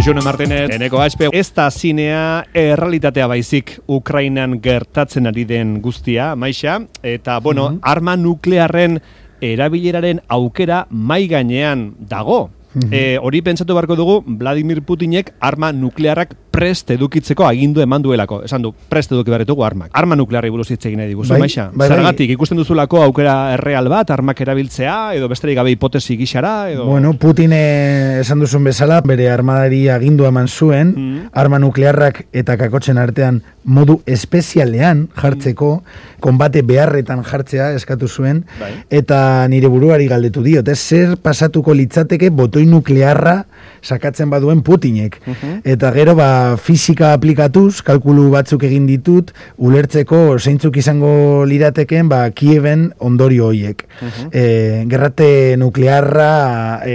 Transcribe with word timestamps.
Jone 0.00 0.22
Martinez, 0.24 0.70
eneko 0.72 1.00
HP, 1.02 1.28
ez 1.36 1.50
da 1.52 1.66
zinea 1.70 2.44
errealitatea 2.56 3.26
baizik 3.28 3.74
Ukrainan 3.90 4.56
gertatzen 4.62 5.28
ari 5.28 5.44
den 5.44 5.74
guztia, 5.84 6.30
maixa, 6.40 6.78
eta, 7.02 7.38
bueno, 7.44 7.68
mm 7.70 7.80
arma 7.90 8.14
nuklearren 8.16 8.98
erabileraren 9.40 10.20
aukera 10.28 10.86
mai 10.90 11.26
gainean 11.28 11.90
dago. 11.98 12.50
E, 12.92 13.18
hori 13.18 13.40
pentsatu 13.42 13.74
beharko 13.74 13.96
dugu, 13.98 14.16
Vladimir 14.38 14.82
Putinek 14.86 15.32
arma 15.40 15.72
nuklearrak 15.72 16.36
prest 16.50 16.90
edukitzeko 16.90 17.46
agindu 17.46 17.82
eman 17.84 18.02
duelako. 18.02 18.42
Esan 18.46 18.64
du, 18.64 18.72
prest 18.90 19.12
eduki 19.14 19.32
barretugu 19.32 19.64
armak. 19.66 19.90
Arma 19.96 20.16
nuklearri 20.18 20.50
buruz 20.52 20.68
hitz 20.70 20.82
egin 20.90 21.02
diguzu, 21.06 21.32
bai, 21.34 21.40
maixa? 21.44 21.68
Bai, 21.72 21.86
bai. 21.86 21.96
Zergatik, 21.96 22.34
ikusten 22.36 22.58
duzulako 22.60 23.02
aukera 23.04 23.36
erreal 23.54 23.88
bat, 23.92 24.10
armak 24.10 24.40
erabiltzea, 24.44 24.96
edo 25.18 25.28
besterik 25.30 25.58
gabe 25.60 25.74
hipotesi 25.74 26.16
gixara, 26.20 26.54
edo... 26.72 26.86
Bueno, 26.90 27.14
Putin 27.20 27.54
esan 27.54 28.42
duzun 28.42 28.66
bezala, 28.66 29.00
bere 29.06 29.30
armadari 29.30 29.86
agindu 29.92 30.26
eman 30.28 30.48
zuen, 30.48 30.94
mm. 30.96 31.30
arma 31.40 31.60
nuklearrak 31.62 32.24
eta 32.32 32.58
kakotzen 32.60 32.98
artean 33.00 33.42
modu 33.64 34.00
espezialean 34.08 35.06
jartzeko, 35.20 35.72
konbate 36.20 36.62
beharretan 36.66 37.22
jartzea 37.24 37.70
eskatu 37.76 38.08
zuen, 38.08 38.44
bai. 38.60 38.72
eta 39.00 39.20
nire 39.52 39.68
buruari 39.72 40.08
galdetu 40.10 40.42
diot, 40.44 40.68
ez 40.68 40.78
zer 40.80 41.16
pasatuko 41.20 41.74
litzateke 41.76 42.30
botoi 42.34 42.66
nuklearra 42.68 43.44
sakatzen 43.82 44.30
baduen 44.30 44.62
Putinek. 44.62 45.20
Mhm. 45.26 45.60
Eta 45.64 45.92
gero, 45.92 46.14
ba, 46.16 46.30
fizika 46.60 47.12
aplikatuz, 47.16 47.82
kalkulu 47.86 48.28
batzuk 48.32 48.64
egin 48.68 48.86
ditut, 48.88 49.32
ulertzeko 49.58 50.38
zeintzuk 50.38 50.76
izango 50.80 51.44
lirateken, 51.48 52.08
ba, 52.10 52.22
Kieven 52.30 52.90
ondorio 52.98 53.50
hoiek. 53.50 53.86
Uh 54.30 54.80
gerrate 54.90 55.56
nuklearra 55.58 56.80
e, 56.86 56.94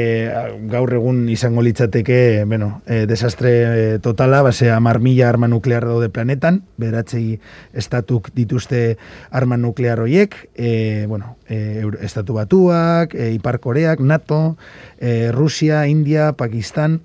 gaur 0.70 0.94
egun 0.98 1.26
izango 1.32 1.64
litzateke, 1.66 2.44
bueno, 2.48 2.82
e, 2.88 3.06
desastre 3.10 3.52
e, 3.54 4.00
totala, 4.04 4.42
basea 4.46 4.80
marmila 4.84 5.30
arma 5.30 5.50
nuklear 5.52 5.86
daude 5.88 6.10
planetan, 6.14 6.62
beratzei 6.82 7.40
estatuk 7.74 8.32
dituzte 8.36 8.98
arma 9.32 9.58
nuklear 9.58 10.02
hoiek, 10.04 10.38
e, 10.56 11.06
bueno, 11.08 11.36
e, 11.50 11.86
estatu 12.02 12.36
batuak, 12.38 13.16
e, 13.16 13.32
Ipar 13.36 13.60
Koreak, 13.60 14.00
NATO, 14.00 14.58
e, 15.00 15.32
Rusia, 15.32 15.86
India, 15.88 16.34
Pakistan, 16.34 17.02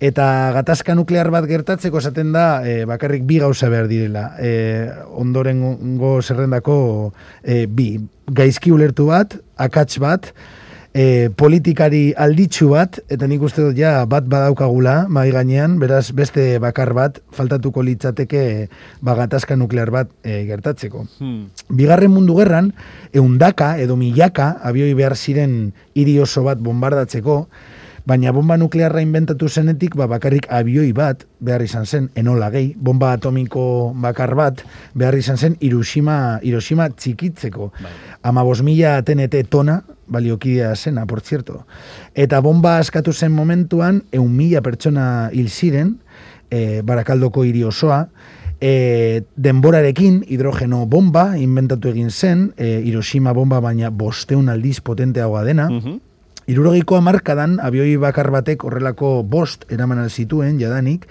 eta 0.00 0.52
gatazka 0.56 0.96
nuklear 0.98 1.30
bat 1.34 1.46
gertatzeko 1.50 2.00
esaten 2.02 2.32
da 2.32 2.62
e, 2.66 2.84
bakarrik 2.88 3.26
bi 3.28 3.38
gauza 3.42 3.68
behar 3.72 3.90
direla. 3.90 4.32
E, 4.40 4.88
ondoren 5.12 5.62
go 6.00 6.18
zerrendako 6.22 7.12
e, 7.42 7.66
bi, 7.66 7.94
gaizki 8.32 8.72
ulertu 8.72 9.10
bat, 9.12 9.36
akats 9.56 9.98
bat, 10.02 10.32
e, 10.94 11.30
politikari 11.36 12.12
alditsu 12.16 12.70
bat, 12.72 13.00
eta 13.12 13.26
nik 13.28 13.42
uste 13.44 13.64
dut 13.64 13.78
ja 13.80 14.04
bat 14.08 14.26
badaukagula, 14.28 15.08
mai 15.08 15.30
gainean, 15.32 15.78
beraz 15.80 16.12
beste 16.16 16.58
bakar 16.62 16.92
bat, 16.96 17.20
faltatuko 17.32 17.84
litzateke 17.84 18.68
bagatazka 19.04 19.56
nuklear 19.56 19.92
bat 19.94 20.12
e, 20.22 20.42
gertatzeko. 20.48 21.06
Hmm. 21.18 21.48
Bigarren 21.72 22.12
mundu 22.12 22.36
gerran, 22.40 22.72
eundaka 23.12 23.74
edo 23.82 23.96
milaka 24.00 24.54
abioi 24.62 24.92
behar 24.98 25.16
ziren 25.16 25.72
hiri 25.96 26.18
oso 26.20 26.44
bat 26.46 26.60
bombardatzeko, 26.62 27.46
baina 28.06 28.32
bomba 28.32 28.56
nuklearra 28.58 29.02
inventatu 29.02 29.48
zenetik, 29.48 29.94
ba, 29.96 30.08
bakarrik 30.10 30.48
abioi 30.50 30.92
bat 30.92 31.24
behar 31.40 31.62
izan 31.62 31.86
zen, 31.86 32.08
enola 32.18 32.50
gehi, 32.50 32.72
bomba 32.76 33.12
atomiko 33.14 33.92
bakar 33.94 34.34
bat 34.34 34.64
behar 34.94 35.14
izan 35.18 35.38
zen 35.38 35.56
Hiroshima, 35.60 36.40
Hiroshima 36.42 36.88
txikitzeko. 36.90 37.70
Bai. 37.78 37.94
Ama 38.22 38.44
bos 38.44 38.60
mila 38.62 38.98
TNT 39.06 39.46
tona, 39.50 39.82
baliokidea 40.12 40.74
zena, 40.76 41.06
por 41.06 41.20
cierto. 41.20 41.64
Eta 42.14 42.40
bomba 42.40 42.78
askatu 42.78 43.12
zen 43.12 43.32
momentuan, 43.32 44.02
eun 44.12 44.34
mila 44.36 44.62
pertsona 44.62 45.30
hil 45.32 45.48
ziren, 45.48 45.96
e, 46.50 46.82
barakaldoko 46.82 47.46
hiri 47.46 47.64
osoa, 47.64 48.04
e, 48.60 49.22
denborarekin 49.36 50.22
hidrogeno 50.28 50.84
bomba 50.86 51.32
inventatu 51.38 51.94
egin 51.94 52.10
zen, 52.10 52.50
e, 52.56 52.80
Hiroshima 52.84 53.32
bomba 53.32 53.60
baina 53.60 53.90
bosteun 53.90 54.50
aldiz 54.50 54.80
potenteagoa 54.80 55.44
dena, 55.46 55.70
mm 55.70 56.00
Irurogiko 56.52 56.98
amarkadan 56.98 57.56
abioi 57.64 57.94
bakar 57.96 58.28
batek 58.34 58.66
horrelako 58.68 59.22
bost 59.24 59.64
eraman 59.72 60.02
zituen 60.10 60.58
jadanik, 60.60 61.06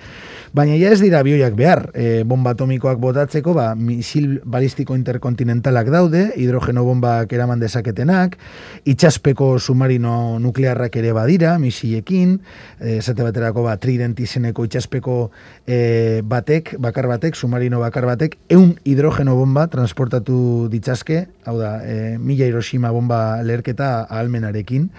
baina 0.53 0.75
ja 0.77 0.91
ez 0.93 0.99
dira 1.01 1.21
abioiak 1.23 1.55
behar. 1.57 1.81
E, 1.95 2.23
bomba 2.27 2.53
atomikoak 2.53 2.99
botatzeko, 3.01 3.55
ba, 3.57 3.71
misil 3.73 4.35
balistiko 4.45 4.93
interkontinentalak 4.99 5.89
daude, 5.93 6.25
hidrogeno 6.37 6.83
bombak 6.85 7.33
eraman 7.33 7.61
dezaketenak, 7.63 8.35
itxaspeko 8.85 9.55
submarino 9.57 10.37
nuklearrak 10.43 10.99
ere 11.01 11.15
badira, 11.17 11.55
misilekin, 11.63 12.37
e, 12.77 12.99
esate 12.99 13.25
baterako 13.25 13.65
ba, 13.65 13.77
trident 13.81 14.19
izeneko 14.21 14.67
itxaspeko 14.67 15.17
e, 15.65 16.21
batek, 16.27 16.75
bakar 16.83 17.09
batek, 17.09 17.39
submarino 17.39 17.81
bakar 17.81 18.05
batek, 18.11 18.37
eun 18.51 18.75
hidrogeno 18.85 19.37
bomba 19.39 19.65
transportatu 19.73 20.67
ditzazke, 20.69 21.23
hau 21.47 21.57
da, 21.57 21.79
e, 21.81 22.17
mila 22.21 22.51
Hiroshima 22.51 22.91
bomba 22.93 23.41
leherketa 23.47 23.93
ahalmenarekin, 24.03 24.91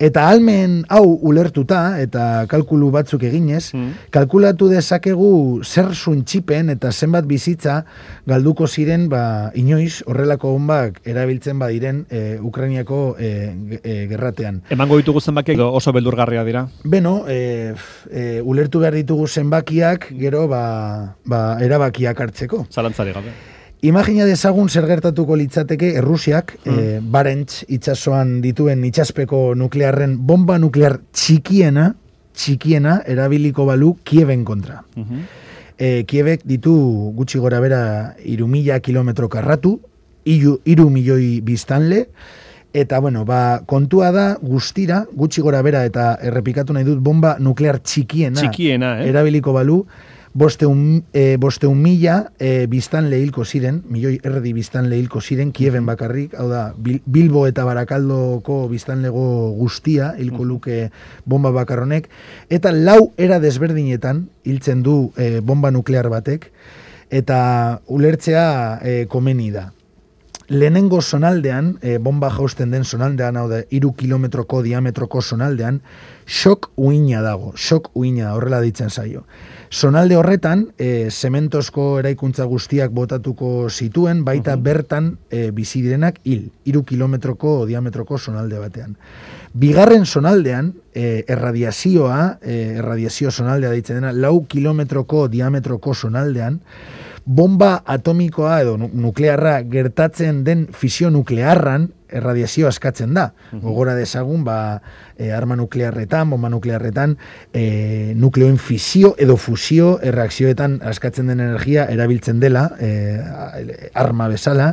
Eta 0.00 0.28
almen 0.28 0.80
hau 0.88 1.04
ulertuta 1.28 2.00
eta 2.00 2.46
kalkulu 2.50 2.90
batzuk 2.94 3.22
eginez, 3.28 3.72
mm. 3.74 4.10
kalkulatu 4.14 4.70
dezakegu 4.72 5.60
zer 5.64 5.92
suntxipen 5.94 6.70
eta 6.74 6.92
zenbat 6.92 7.28
bizitza 7.28 7.82
galduko 8.26 8.66
ziren 8.66 9.08
ba, 9.12 9.50
inoiz 9.54 10.00
horrelako 10.06 10.54
honbak 10.56 11.00
erabiltzen 11.04 11.58
badiren 11.60 12.04
e, 12.08 12.38
Ukrainiako 12.40 13.00
e, 13.18 13.30
e, 13.82 13.94
gerratean. 14.10 14.62
Emango 14.70 14.98
ditugu 15.00 15.20
zenbakiak 15.20 15.60
oso 15.60 15.92
beldurgarria 15.96 16.44
dira? 16.48 16.66
Beno, 16.84 17.24
e, 17.28 17.74
e, 18.10 18.40
ulertu 18.40 18.82
behar 18.82 18.96
ditugu 18.98 19.28
zenbakiak 19.28 20.10
gero 20.18 20.46
ba, 20.50 21.16
ba, 21.24 21.44
erabakiak 21.64 22.26
hartzeko. 22.26 22.66
Zalantzari 22.70 23.16
gabe. 23.16 23.34
Imagina 23.82 24.26
dezagun 24.28 24.68
zer 24.68 24.84
gertatuko 24.84 25.36
litzateke 25.40 25.94
Errusiak, 25.96 26.52
mm. 26.64 26.72
e, 26.72 26.98
Barents 27.00 27.62
itsasoan 27.72 28.40
dituen 28.44 28.84
itxaspeko 28.84 29.54
nuklearren 29.56 30.18
bomba 30.28 30.58
nuklear 30.60 30.98
txikiena, 31.16 31.86
txikiena 32.36 32.98
erabiliko 33.08 33.64
balu 33.64 33.94
Kieben 34.04 34.44
kontra. 34.44 34.82
Mm 34.96 35.04
-hmm. 35.04 35.22
e, 35.78 36.04
Kiebek 36.04 36.44
ditu 36.44 36.74
gutxi 37.16 37.38
gora 37.38 37.60
bera 37.60 38.14
iru 38.24 38.46
mila 38.46 38.80
kilometro 38.80 39.28
karratu, 39.28 39.80
iru, 40.24 40.60
iru 40.64 40.90
milioi 40.90 41.40
biztanle, 41.40 42.06
eta 42.72 43.00
bueno, 43.00 43.24
ba, 43.24 43.62
kontua 43.66 44.12
da 44.12 44.36
guztira, 44.42 45.06
gutxi 45.12 45.40
gora 45.40 45.62
bera 45.62 45.84
eta 45.84 46.18
errepikatu 46.22 46.72
nahi 46.72 46.84
dut 46.84 47.00
bomba 47.00 47.36
nuklear 47.40 47.80
txikiena, 47.80 48.40
txikiena 48.40 49.00
eh? 49.00 49.08
erabiliko 49.08 49.52
balu, 49.52 49.86
boste 50.32 50.66
un, 50.66 51.04
e, 51.12 51.36
boste 51.36 51.66
un 51.66 51.80
mila 51.82 52.32
e, 52.38 52.66
biztan 52.70 53.10
lehilko 53.10 53.44
ziren, 53.44 53.82
milioi 53.90 54.20
erdi 54.22 54.52
biztan 54.54 54.88
lehilko 54.90 55.20
ziren, 55.20 55.50
Kieven 55.52 55.86
bakarrik, 55.86 56.36
hau 56.38 56.48
da, 56.50 56.62
Bilbo 56.78 57.46
eta 57.48 57.64
Barakaldoko 57.66 58.62
biztan 58.70 59.02
lego 59.02 59.50
guztia, 59.58 60.14
hilko 60.18 60.44
luke 60.44 60.78
bomba 61.24 61.50
bakarronek, 61.50 62.08
eta 62.48 62.72
lau 62.72 63.12
era 63.18 63.40
desberdinetan 63.42 64.28
hiltzen 64.44 64.84
du 64.86 65.10
e, 65.16 65.40
bomba 65.40 65.72
nuklear 65.74 66.08
batek, 66.12 66.50
eta 67.10 67.80
ulertzea 67.90 68.46
e, 68.82 68.96
komeni 69.10 69.50
da. 69.50 69.70
Lehenengo 70.50 70.98
sonaldean, 71.00 71.78
e, 71.80 71.98
bomba 72.02 72.26
jausten 72.34 72.72
den 72.74 72.82
sonaldean, 72.82 73.36
hau 73.38 73.44
da, 73.46 73.60
iru 73.70 73.92
kilometroko 73.94 74.64
diametroko 74.64 75.20
sonaldean, 75.22 75.76
xok 76.26 76.72
uina 76.74 77.20
dago, 77.22 77.52
xok 77.54 77.92
uina 77.94 78.32
horrela 78.34 78.58
ditzen 78.64 78.90
zaio. 78.90 79.22
Sonalde 79.70 80.16
horretan, 80.18 80.64
e, 80.74 81.06
sementozko 81.14 81.84
eraikuntza 82.00 82.48
guztiak 82.50 82.90
botatuko 82.90 83.68
zituen, 83.70 84.24
baita 84.26 84.56
bertan 84.58 85.12
e, 85.30 85.52
bizi 85.54 85.84
direnak 85.84 86.18
hil, 86.26 86.48
iru 86.66 86.82
kilometroko 86.82 87.52
diametroko 87.70 88.18
sonalde 88.18 88.58
batean. 88.58 88.96
Bigarren 89.54 90.02
sonaldean, 90.02 90.72
e, 90.90 91.22
erradiazioa, 91.30 92.40
e, 92.42 92.58
erradiazio 92.82 93.30
sonaldea 93.30 93.70
ditzen 93.70 94.02
dena, 94.02 94.10
lau 94.10 94.40
kilometroko 94.50 95.28
diametroko 95.30 95.94
sonaldean, 95.94 96.58
bomba 97.24 97.82
atomikoa 97.86 98.60
edo 98.62 98.76
nuklearra 98.78 99.60
gertatzen 99.62 100.44
den 100.44 100.68
fisio 100.72 101.10
nuklearran 101.10 101.90
erradiazio 102.10 102.68
askatzen 102.68 103.14
da. 103.14 103.30
Gogora 103.52 103.94
dezagun, 103.94 104.42
ba, 104.44 104.80
e, 105.16 105.30
arma 105.32 105.56
nuklearretan, 105.58 106.30
bomba 106.32 106.50
nuklearretan, 106.50 107.16
e, 107.54 108.14
nukleoen 108.18 108.58
fisio 108.58 109.14
edo 109.18 109.36
fusio 109.38 109.92
erreakzioetan 110.02 110.80
askatzen 110.90 111.30
den 111.30 111.40
energia 111.40 111.86
erabiltzen 111.92 112.40
dela, 112.42 112.66
e, 112.80 113.20
arma 113.94 114.28
bezala, 114.32 114.72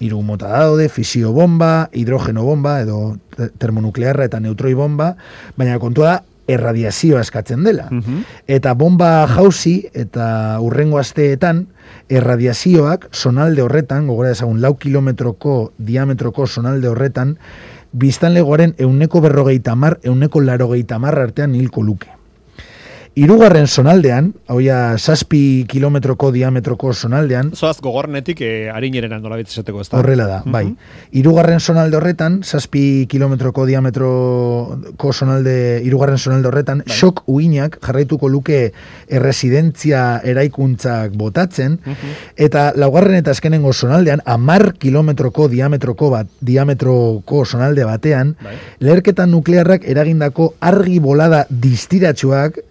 hiru 0.00 0.22
mota 0.24 0.48
daude, 0.54 0.88
fisio 0.88 1.34
bomba, 1.36 1.90
hidrogeno 1.92 2.46
bomba 2.46 2.78
edo 2.80 3.18
termonuklearra 3.60 4.30
eta 4.30 4.40
neutroi 4.40 4.72
bomba, 4.74 5.14
baina 5.60 5.78
kontua 5.82 6.16
da, 6.16 6.18
erradiazio 6.54 7.18
askatzen 7.18 7.64
dela. 7.64 7.88
Eta 8.46 8.74
bomba 8.74 9.26
jauzi 9.30 9.74
eta 9.94 10.58
urrengo 10.60 11.00
asteetan, 11.00 11.66
erradiazioak 12.10 13.08
sonalde 13.12 13.62
horretan, 13.62 14.06
gogora 14.10 14.32
ezagun 14.34 14.60
lau 14.62 14.74
kilometroko 14.78 15.72
diametroko 15.78 16.46
sonalde 16.46 16.90
horretan, 16.90 17.36
biztan 17.92 18.34
legoaren 18.34 18.74
euneko 18.78 19.20
berrogeita 19.24 19.74
mar, 19.74 19.98
euneko 20.02 20.40
larogeita 20.40 20.98
mar 20.98 21.18
artean 21.18 21.54
hilko 21.54 21.82
luke. 21.82 22.19
Irugarren 23.18 23.66
sonaldean, 23.66 24.28
hauia 24.46 24.96
saspi 24.96 25.66
kilometroko 25.66 26.28
diametroko 26.30 26.92
sonaldean, 26.94 27.48
Zoaz 27.58 27.80
gogornetik 27.82 28.38
eh, 28.46 28.70
harineren 28.70 29.16
andola 29.16 29.40
esateko, 29.42 29.80
ez 29.82 29.88
da? 29.90 29.98
Horrela 29.98 30.28
da, 30.28 30.36
bai. 30.46 30.68
Irugarren 31.18 31.58
sonalde 31.58 31.98
horretan, 31.98 32.36
zazpi 32.46 33.08
kilometroko 33.10 33.66
diametroko 33.66 35.12
sonalde, 35.12 35.56
irugarren 35.82 36.22
sonalde 36.22 36.52
horretan, 36.52 36.84
sok 36.86 37.24
uinak 37.26 37.80
jarraituko 37.82 38.30
luke 38.30 38.60
erresidentzia 39.08 40.20
eraikuntzak 40.22 41.18
botatzen, 41.18 41.80
eta 42.38 42.70
laugarren 42.78 43.18
eta 43.18 43.34
azkenengo 43.34 43.74
sonaldean, 43.74 44.22
amar 44.24 44.76
kilometroko 44.78 45.48
diametroko 45.50 46.14
bat, 46.14 46.30
diametroko 46.40 47.42
sonalde 47.44 47.90
batean, 47.90 48.36
Bai. 48.38 48.54
leherketa 48.86 49.26
nuklearrak 49.26 49.82
eragindako 49.90 50.52
argi 50.62 51.00
bolada 51.02 51.44
distiratsuak 51.50 52.69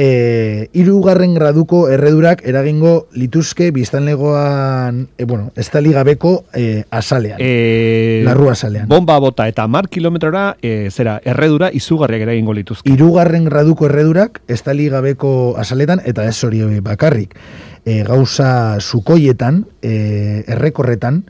e, 0.00 0.70
irugarren 0.72 1.34
graduko 1.36 1.82
erredurak 1.92 2.40
eragingo 2.48 3.08
lituzke 3.12 3.68
biztanlegoan, 3.70 5.08
e, 5.18 5.26
bueno, 5.28 5.52
estali 5.60 5.92
gabeko 5.92 6.46
e, 6.56 6.84
azalean. 6.88 7.36
Eh, 7.38 8.22
Larru 8.24 8.48
azalean. 8.48 8.88
Bomba 8.88 9.18
bota 9.20 9.46
eta 9.48 9.66
mar 9.68 9.90
kilometrora, 9.92 10.56
eh, 10.62 10.88
zera, 10.90 11.20
erredura 11.24 11.68
izugarriak 11.76 12.24
eragingo 12.24 12.56
lituzke. 12.56 12.88
Irugarren 12.88 13.44
graduko 13.44 13.90
erredurak 13.90 14.40
estali 14.48 14.88
gabeko 14.88 15.56
azaletan, 15.60 16.00
eta 16.04 16.24
ez 16.24 16.38
hori 16.44 16.64
bakarrik. 16.80 17.36
E, 17.84 18.02
gauza 18.04 18.80
sukoietan, 18.80 19.66
e, 19.82 20.44
errekorretan, 20.48 21.24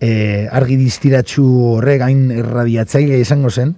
e, 0.00 0.48
argi 0.50 0.78
distiratsu 0.80 1.44
horrek 1.76 2.02
hain 2.06 2.30
erradiatzaile 2.32 3.20
izango 3.20 3.50
zen, 3.50 3.74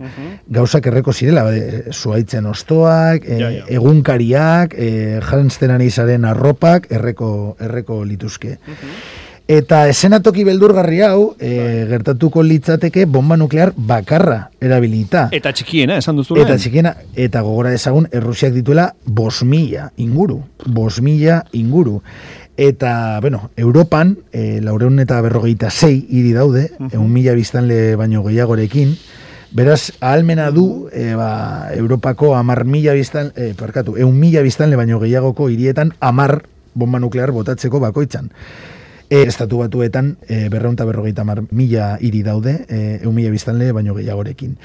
gauzak 0.48 0.86
erreko 0.92 1.12
zirela, 1.12 1.48
e, 1.54 1.82
zuaitzen 1.92 2.46
ostoak, 2.46 3.26
e, 3.26 3.40
Ja, 3.42 3.50
ja. 3.50 3.64
egunkariak, 3.68 4.76
e, 4.78 5.20
jantztenan 5.26 5.82
izaren 5.82 6.24
arropak, 6.24 6.86
erreko, 6.94 7.56
erreko 7.60 8.04
lituzke. 8.04 8.58
Eta 9.52 9.82
esenatoki 9.90 10.44
beldurgarri 10.46 11.00
hau, 11.02 11.34
e, 11.42 11.84
gertatuko 11.90 12.44
litzateke 12.46 13.04
bomba 13.10 13.36
nuklear 13.36 13.72
bakarra 13.74 14.52
erabilita. 14.62 15.26
Eta 15.34 15.50
txikiena, 15.52 15.96
esan 15.98 16.16
duzu 16.16 16.38
Eta 16.38 16.54
txikiena, 16.56 16.94
eta 17.18 17.42
gogora 17.42 17.72
ezagun, 17.74 18.06
Errusiak 18.14 18.54
dituela 18.54 18.92
bos 19.04 19.42
mila 19.42 19.90
inguru. 19.98 20.38
Bos 20.64 21.00
mila 21.02 21.42
inguru. 21.58 21.98
Eta, 22.56 23.18
bueno, 23.20 23.50
Europan, 23.56 24.18
e, 24.32 24.60
laureun 24.60 25.00
eta 25.00 25.20
berrogeita 25.24 25.70
sei 25.70 26.06
hiri 26.08 26.34
daude, 26.36 26.68
egun 26.90 27.08
mila 27.12 27.32
biztanle 27.38 27.96
baino 27.96 28.22
gehiagorekin, 28.26 28.96
Beraz, 29.52 29.92
ahalmena 30.00 30.50
du, 30.50 30.88
e, 30.92 31.12
ba, 31.12 31.68
Europako 31.76 32.34
amar 32.34 32.64
mila 32.64 32.94
biztan, 32.96 33.34
e, 33.36 33.52
parkatu, 33.52 33.98
eun 34.00 34.16
mila 34.16 34.40
biztanle 34.40 34.78
baino 34.80 34.96
gehiagoko 35.02 35.50
hirietan 35.52 35.92
amar 36.00 36.46
bomba 36.72 36.96
nuklear 37.02 37.34
botatzeko 37.36 37.80
bakoitzan. 37.82 38.30
E, 39.12 39.26
estatu 39.28 39.58
batuetan 39.60 40.14
e, 40.24 40.48
berreunta 40.48 40.86
berrogeita 40.88 41.26
mar 41.28 41.42
mila 41.50 41.98
hiri 42.00 42.22
daude, 42.24 42.62
e, 42.64 42.78
eun 43.02 43.12
mila 43.12 43.28
biztanle 43.34 43.68
baino 43.76 43.92
gehiagorekin. 43.98 44.56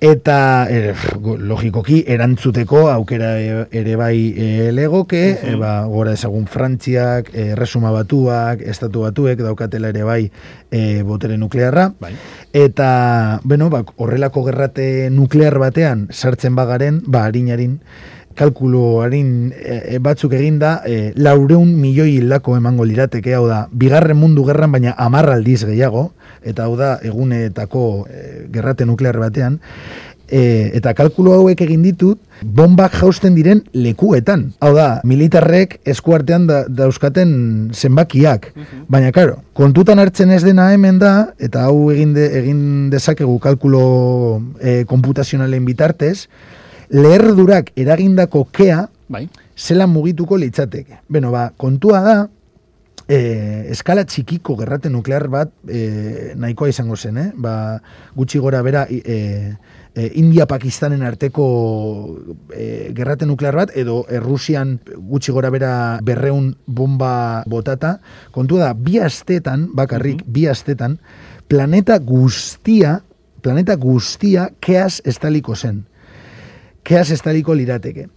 Eta 0.00 0.68
e, 0.70 0.94
go- 1.18 1.36
logikoki 1.36 2.04
erantzuteko 2.06 2.84
aukera 2.92 3.32
e- 3.42 3.66
ere 3.74 3.96
bai 3.98 4.32
e, 4.36 4.70
legoke, 4.70 5.22
e, 5.42 5.54
ba, 5.58 5.82
gora 5.90 6.12
ezagun 6.14 6.46
Frantziak, 6.46 7.32
e, 7.34 7.54
Resuma 7.58 7.90
Batuak, 7.90 8.62
Estatu 8.62 9.02
Batuek 9.02 9.42
daukatela 9.42 9.90
ere 9.90 10.04
bai 10.06 10.30
e, 10.70 11.02
botere 11.02 11.34
nuklearra. 11.36 11.88
Bai. 11.98 12.12
Eta, 12.52 13.40
bueno, 13.42 13.70
ba, 13.74 13.82
horrelako 13.96 14.44
gerrate 14.46 15.10
nuklear 15.10 15.58
batean 15.58 16.06
sartzen 16.14 16.54
bagaren, 16.54 17.02
ba, 17.06 17.24
harinarin, 17.26 17.80
kalkuloarin 18.38 19.50
e, 19.50 19.96
e, 19.96 19.98
batzuk 19.98 20.32
eginda, 20.38 20.76
e, 20.86 21.10
laureun 21.18 21.74
milioi 21.74 22.12
hildako 22.20 22.54
emango 22.56 22.86
lirateke, 22.86 23.34
hau 23.34 23.48
da, 23.50 23.64
bigarren 23.72 24.16
mundu 24.16 24.46
gerran, 24.46 24.70
baina 24.70 24.94
amar 24.96 25.26
aldiz 25.34 25.64
gehiago, 25.66 26.12
eta 26.42 26.68
hau 26.68 26.76
da, 26.78 26.96
egunetako 27.02 27.84
e, 28.10 28.26
gerrate 28.52 28.86
nuklear 28.88 29.18
batean, 29.18 29.58
e, 30.28 30.70
eta 30.76 30.92
kalkulo 30.96 31.32
hauek 31.38 31.60
egin 31.64 31.82
ditut, 31.82 32.20
bombak 32.42 32.94
jausten 33.00 33.34
diren 33.36 33.62
lekuetan. 33.74 34.48
Hau 34.62 34.72
da, 34.76 34.88
militarrek 35.08 35.78
eskuartean 35.88 36.46
da, 36.48 36.60
dauzkaten 36.68 37.32
zenbakiak. 37.74 38.52
Baina, 38.92 39.10
karo, 39.14 39.40
kontutan 39.58 39.98
hartzen 40.02 40.32
ez 40.34 40.42
dena 40.46 40.70
hemen 40.74 41.00
da, 41.02 41.14
eta 41.42 41.66
hau 41.68 41.88
egin, 41.94 42.14
de, 42.16 42.28
egin 42.42 42.62
dezakegu 42.92 43.38
kalkulo 43.42 43.82
e, 44.60 44.82
komputazionalen 44.88 45.66
bitartez, 45.66 46.28
leherdurak 46.94 47.72
eragindako 47.76 48.46
kea, 48.52 48.86
Bai. 49.08 49.26
zelan 49.56 49.90
mugituko 49.92 50.36
litzateke. 50.40 51.02
Beno, 51.08 51.32
ba, 51.34 51.48
kontua 51.56 52.02
da, 52.04 52.18
e, 53.08 53.18
eskala 53.72 54.04
txikiko 54.04 54.54
gerrate 54.60 54.90
nuklear 54.92 55.26
bat 55.32 55.50
e, 55.64 56.34
nahikoa 56.36 56.68
izango 56.68 56.96
zen, 56.96 57.18
eh? 57.18 57.28
Ba, 57.34 57.80
gutxi 58.16 58.38
gora 58.44 58.60
bera 58.62 58.84
e, 58.92 59.00
e, 59.00 60.06
India-Pakistanen 60.20 61.02
arteko 61.08 61.48
e, 62.52 62.92
gerrate 62.96 63.26
nuklear 63.26 63.56
bat, 63.56 63.74
edo 63.74 64.02
Errusian 64.12 64.76
gutxi 65.08 65.32
gora 65.32 65.50
bera 65.50 65.72
berreun 66.04 66.52
bomba 66.66 67.42
botata, 67.48 67.96
kontua 68.36 68.68
da, 68.68 68.72
bi 68.76 69.00
astetan, 69.00 69.70
bakarrik, 69.74 70.22
bi 70.28 70.46
astetan, 70.52 70.98
planeta 71.48 71.98
guztia, 71.98 72.98
planeta 73.40 73.78
guztia 73.80 74.50
keaz 74.60 75.00
estaliko 75.08 75.56
zen. 75.56 75.86
Keaz 76.84 77.08
estaliko 77.12 77.56
lirateke. 77.56 78.08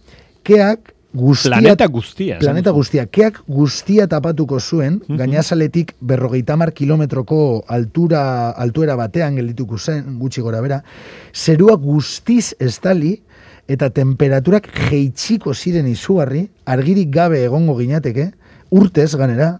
Keak 0.44 0.92
guztia... 1.12 1.50
Planeta 1.50 1.86
guztia. 1.86 2.38
Planeta 2.40 2.72
guztia. 2.72 3.06
Keak 3.06 3.42
guztia 3.48 4.06
tapatuko 4.08 4.60
zuen, 4.60 5.00
gainazaletik 5.08 5.94
berrogeita 6.00 6.56
mar 6.56 6.72
kilometroko 6.72 7.64
altura, 7.68 8.50
altuera 8.50 8.96
batean 8.96 9.36
geldituko 9.40 9.78
zen, 9.78 10.18
gutxi 10.20 10.44
gora 10.44 10.62
bera, 10.64 10.82
zerua 11.34 11.76
guztiz 11.80 12.54
estali, 12.60 13.18
eta 13.70 13.90
temperaturak 13.94 14.68
jeitsiko 14.90 15.54
ziren 15.54 15.86
izugarri, 15.88 16.46
argirik 16.66 17.12
gabe 17.14 17.42
egongo 17.44 17.76
ginateke, 17.78 18.30
urtez 18.72 19.12
ganera, 19.16 19.58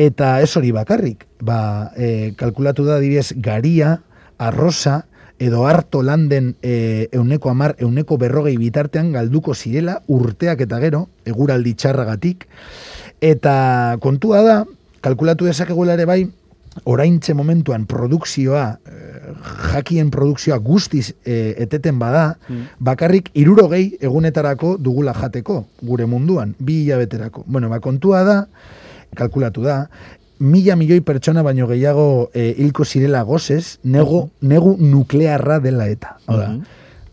eta 0.00 0.38
ez 0.42 0.50
hori 0.56 0.72
bakarrik. 0.72 1.26
Ba, 1.44 1.92
e, 1.96 2.32
kalkulatu 2.40 2.86
da 2.88 2.98
adibidez 2.98 3.32
garia, 3.36 3.98
arrosa, 4.40 5.04
edo 5.40 5.64
harto 5.66 6.02
landen 6.04 6.54
e, 6.62 7.08
euneko 7.16 7.50
amar, 7.50 7.74
euneko 7.80 8.18
berrogei 8.20 8.58
bitartean 8.60 9.10
galduko 9.16 9.54
zirela 9.56 10.02
urteak 10.06 10.60
eta 10.66 10.78
gero, 10.82 11.06
eguraldi 11.24 11.72
txarragatik. 11.80 12.44
Eta 13.24 13.96
kontua 14.04 14.44
da, 14.44 14.58
kalkulatu 15.00 15.48
dezakegula 15.48 15.96
ere 15.96 16.04
bai, 16.04 16.20
oraintxe 16.84 17.34
momentuan 17.34 17.86
produkzioa, 17.86 18.78
eh, 18.86 19.32
jakien 19.72 20.10
produkzioa 20.10 20.58
guztiz 20.62 21.14
eh, 21.24 21.54
eteten 21.58 21.98
bada, 21.98 22.36
bakarrik 22.78 23.30
irurogei 23.34 23.96
egunetarako 24.00 24.76
dugula 24.78 25.14
jateko, 25.16 25.64
gure 25.82 26.06
munduan, 26.06 26.54
bi 26.58 26.82
hilabeterako. 26.84 27.44
Bueno, 27.46 27.68
ba, 27.68 27.80
kontua 27.80 28.22
da, 28.24 28.38
kalkulatu 29.16 29.64
da, 29.66 29.88
mila 30.40 30.74
milioi 30.76 31.04
pertsona 31.04 31.44
baino 31.44 31.68
gehiago 31.68 32.30
eh, 32.34 32.54
hilko 32.58 32.84
zirela 32.84 33.22
gozez, 33.28 33.78
nego, 33.84 34.30
negu 34.40 34.76
nuklearra 34.80 35.60
dela 35.60 35.86
eta. 35.92 36.16
Hau 36.26 36.38
da, 36.40 36.50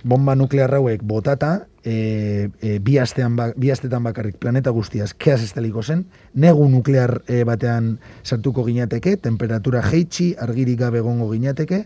bomba 0.07 0.35
nuklear 0.35 0.73
hauek 0.77 1.03
botata, 1.03 1.67
e, 1.83 2.49
e, 2.61 2.77
bi, 2.79 2.97
astean 2.99 3.35
ba, 3.35 3.49
bi 3.55 3.71
astetan 3.71 4.03
bakarrik 4.07 4.37
planeta 4.39 4.71
guztiaz 4.75 5.11
keaz 5.13 5.41
estaliko 5.43 5.83
zen, 5.83 6.05
negu 6.33 6.67
nuklear 6.71 7.21
e, 7.27 7.43
batean 7.47 7.97
sartuko 8.23 8.63
ginateke, 8.67 9.17
temperatura 9.23 9.83
jeitsi, 9.83 10.33
argirik 10.39 10.79
gabe 10.79 11.03
egongo 11.03 11.29
ginateke, 11.31 11.83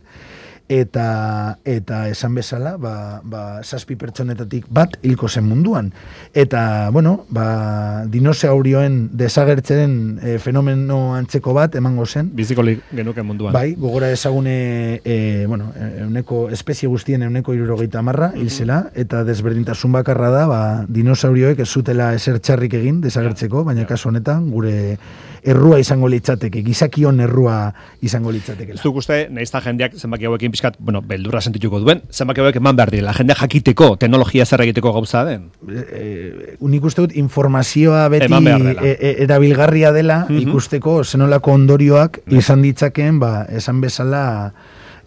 eta 0.71 1.59
eta 1.67 2.05
esan 2.07 2.35
bezala, 2.37 2.77
ba, 2.79 3.19
ba, 3.27 3.41
zazpi 3.63 3.97
pertsonetatik 3.99 4.69
bat 4.71 4.95
hilko 5.03 5.27
zen 5.27 5.43
munduan. 5.49 5.91
Eta, 6.33 6.89
bueno, 6.95 7.25
ba, 7.29 8.05
dinosaurioen 8.11 9.09
desagertzeren 9.19 9.93
e, 10.23 10.37
fenomeno 10.39 11.13
antzeko 11.17 11.53
bat 11.57 11.75
emango 11.75 12.05
zen, 12.05 12.31
Biziko 12.35 12.63
genuke 12.63 13.25
munduan. 13.27 13.53
Bai, 13.53 13.73
gogora 13.75 14.11
ezagune, 14.15 15.01
e, 15.03 15.45
bueno, 15.47 15.73
euneko, 16.05 16.45
espezie 16.55 16.87
guztien 16.87 17.27
euneko 17.27 17.53
irurogeita 17.57 18.01
marra, 18.01 18.31
hil 18.35 18.49
zela, 18.49 18.85
eta 18.95 19.25
desberdintasun 19.27 19.91
bakarra 19.91 20.31
da, 20.31 20.45
ba, 20.47 20.61
dinosaurioek 20.87 21.59
ez 21.59 21.67
zutela 21.67 22.13
txarrik 22.15 22.79
egin 22.79 23.01
desagertzeko, 23.03 23.65
baina 23.67 23.85
kasu 23.89 24.09
honetan 24.09 24.47
gure 24.53 24.97
errua 25.43 25.79
izango 25.79 26.07
litzateke, 26.07 26.61
gizakion 26.61 27.19
errua 27.19 27.73
izango 28.01 28.31
litzatekela. 28.31 28.79
Zuk 28.81 28.95
uste, 29.01 29.27
naizta 29.33 29.61
jendeak 29.61 29.95
zenbaki 29.97 30.25
hauekin 30.25 30.51
pixkat, 30.51 30.75
bueno, 30.79 31.01
beldurra 31.01 31.41
sentituko 31.41 31.79
duen, 31.79 32.01
zenbaki 32.11 32.41
hauek 32.41 32.55
eman 32.61 32.75
behar 32.75 32.91
direla, 32.91 33.13
jendeak 33.17 33.39
jakiteko, 33.41 33.95
teknologia 33.97 34.45
zer 34.45 34.61
egiteko 34.61 34.93
gauza 34.93 35.23
den. 35.25 35.49
e, 35.67 36.55
unik 36.59 36.83
uste 36.85 37.01
dut 37.01 37.15
informazioa 37.15 38.07
beti 38.09 38.27
dela. 38.27 38.73
e, 38.83 38.97
e, 38.99 39.15
erabilgarria 39.23 39.91
dela 39.91 40.25
Mhm. 40.29 40.37
ikusteko 40.47 41.03
zenolako 41.03 41.51
ondorioak 41.53 42.19
izan 42.27 42.61
ditzakeen 42.61 43.19
ba, 43.19 43.45
esan 43.49 43.81
bezala 43.81 44.53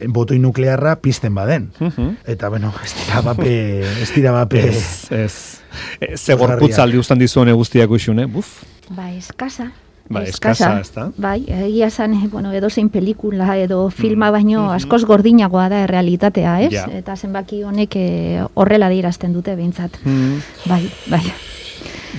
botoi 0.08 0.38
nuklearra 0.38 0.96
pizten 1.00 1.34
baden. 1.34 1.70
Mhm. 1.78 2.16
Eta, 2.26 2.48
bueno, 2.48 2.72
ez 2.84 2.92
dira 2.98 3.20
bape, 3.22 3.80
ez 4.02 4.10
dira 4.14 4.32
bape. 4.32 4.68
Ez, 4.68 5.12
ez. 5.12 5.60
E, 6.00 6.16
Ze 6.16 6.34
gorputza 6.34 6.82
aldi 6.82 6.98
ustan 6.98 7.18
dizuen 7.18 7.52
guztiak 7.54 7.90
uxune, 7.90 8.26
buf. 8.26 8.64
Ba, 8.90 9.12
eskasa. 9.14 9.70
Ba, 10.08 10.22
eskasa, 10.28 10.80
ez 10.80 10.90
da? 10.92 11.06
Bai, 11.16 11.44
egia 11.48 11.88
zan, 11.90 12.12
eh, 12.12 12.28
bueno, 12.30 12.52
edo 12.52 12.68
zein 12.68 12.90
pelikula 12.92 13.56
edo 13.56 13.88
filma 13.90 14.30
baino 14.30 14.70
askoz 14.72 15.04
gordinagoa 15.08 15.68
da 15.72 15.86
realitatea, 15.88 16.60
ez? 16.66 16.72
Ja. 16.74 16.84
Eta 16.92 17.16
zenbaki 17.16 17.62
honek 17.64 17.96
eh, 17.96 18.42
horrela 18.54 18.90
dirazten 18.92 19.32
dute 19.32 19.56
behintzat. 19.56 19.96
Mm. 20.04 20.42
Bai, 20.68 20.82
bai. 21.08 21.22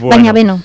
Baina, 0.02 0.34
beno, 0.34 0.58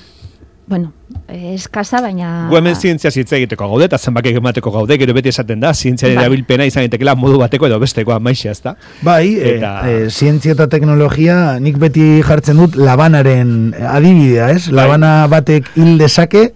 bueno, 0.65 0.93
eh, 1.27 1.53
eskasa, 1.53 2.01
baina... 2.01 2.47
Gu 2.49 2.57
hemen 2.57 2.75
zientzia 2.75 3.11
hitz 3.13 3.29
egiteko 3.37 3.67
gaude, 3.69 3.85
eta 3.85 3.97
zenbakek 3.99 4.37
emateko 4.41 4.71
gaude, 4.73 4.97
gero 4.97 5.13
beti 5.13 5.29
esaten 5.29 5.59
da, 5.61 5.73
zientzia 5.75 6.09
Bai. 6.09 6.15
erabilpena 6.17 6.65
izan 6.65 6.85
daitekeela 6.87 7.13
modu 7.19 7.37
bateko 7.41 7.67
edo 7.69 7.79
bestekoa 7.81 8.17
maixa, 8.23 8.51
ez 8.55 8.61
da? 8.65 8.75
Bai, 9.05 9.35
Eta- 9.53 9.75
e, 9.85 9.97
e, 10.07 10.09
zientzia 10.09 10.55
eta 10.57 10.69
teknologia 10.71 11.59
nik 11.59 11.77
beti 11.77 12.23
jartzen 12.25 12.57
dut 12.63 12.79
labanaren 12.79 13.75
adibidea, 13.77 14.49
ez? 14.55 14.69
Bai. 14.69 14.79
Labana 14.81 15.11
batek 15.31 15.75
hil 15.75 15.97
dezake, 16.01 16.49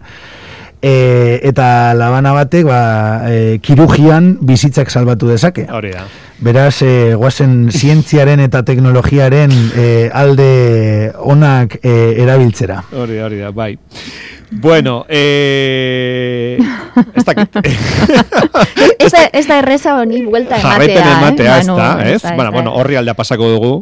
e, 0.86 1.40
eta 1.50 1.94
labana 1.98 2.36
batek 2.36 2.68
ba, 2.70 2.82
e, 3.30 3.58
kirugian 3.64 4.36
bizitzak 4.46 4.92
salbatu 4.94 5.32
dezake. 5.32 5.66
Hori 5.74 5.96
da. 5.96 6.06
Beraz, 6.46 6.82
e, 6.84 7.16
guazen 7.18 7.72
zientziaren 7.72 8.44
eta 8.44 8.62
teknologiaren 8.68 9.54
e, 9.74 9.88
alde 10.14 11.12
onak 11.18 11.80
e, 11.82 11.96
erabiltzera. 12.22 12.84
Hori 12.94 13.18
da, 13.18 13.26
hori 13.30 13.42
da, 13.42 13.52
bai. 13.56 13.74
Bueno, 14.62 15.06
eh... 15.10 16.58
ez 17.16 17.26
dakit. 17.26 17.58
Ez 19.00 19.12
da, 19.12 19.24
ez 19.34 19.46
da 19.48 19.60
erreza 19.60 19.96
honi 20.00 20.22
buelta 20.26 20.58
ematea, 20.58 20.72
Jarraipen 20.72 21.10
ematea, 21.12 21.56
eh? 21.56 21.60
ez 21.60 21.68
da, 21.68 21.90
ez? 22.10 22.22
Bueno, 22.36 22.52
bueno, 22.52 22.74
horri 22.80 22.96
aldea 22.96 23.14
pasako 23.18 23.50
dugu, 23.52 23.74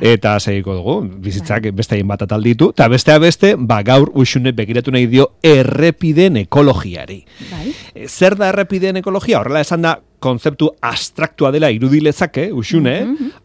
eta 0.00 0.38
segiko 0.40 0.76
dugu, 0.78 0.96
bizitzak 1.24 1.68
beste 1.76 1.98
hain 1.98 2.08
bat 2.08 2.22
atalditu, 2.24 2.70
eta 2.76 2.88
bestea 2.92 3.18
beste, 3.22 3.54
ba, 3.58 3.82
gaur 3.86 4.12
uxune 4.14 4.54
begiratu 4.56 4.94
nahi 4.94 5.10
dio 5.10 5.32
errepiden 5.42 6.38
ekologiari. 6.46 7.22
Bai, 7.50 7.72
E, 7.92 8.08
Zer 8.08 8.36
da 8.40 8.48
errepideen 8.48 8.96
ekologia? 9.02 9.40
Horrela 9.42 9.60
esan 9.60 9.84
da, 9.84 9.96
kontzeptu 10.22 10.70
abstraktua 10.86 11.50
dela 11.52 11.68
irudilezake, 11.74 12.46
usune, 12.54 12.94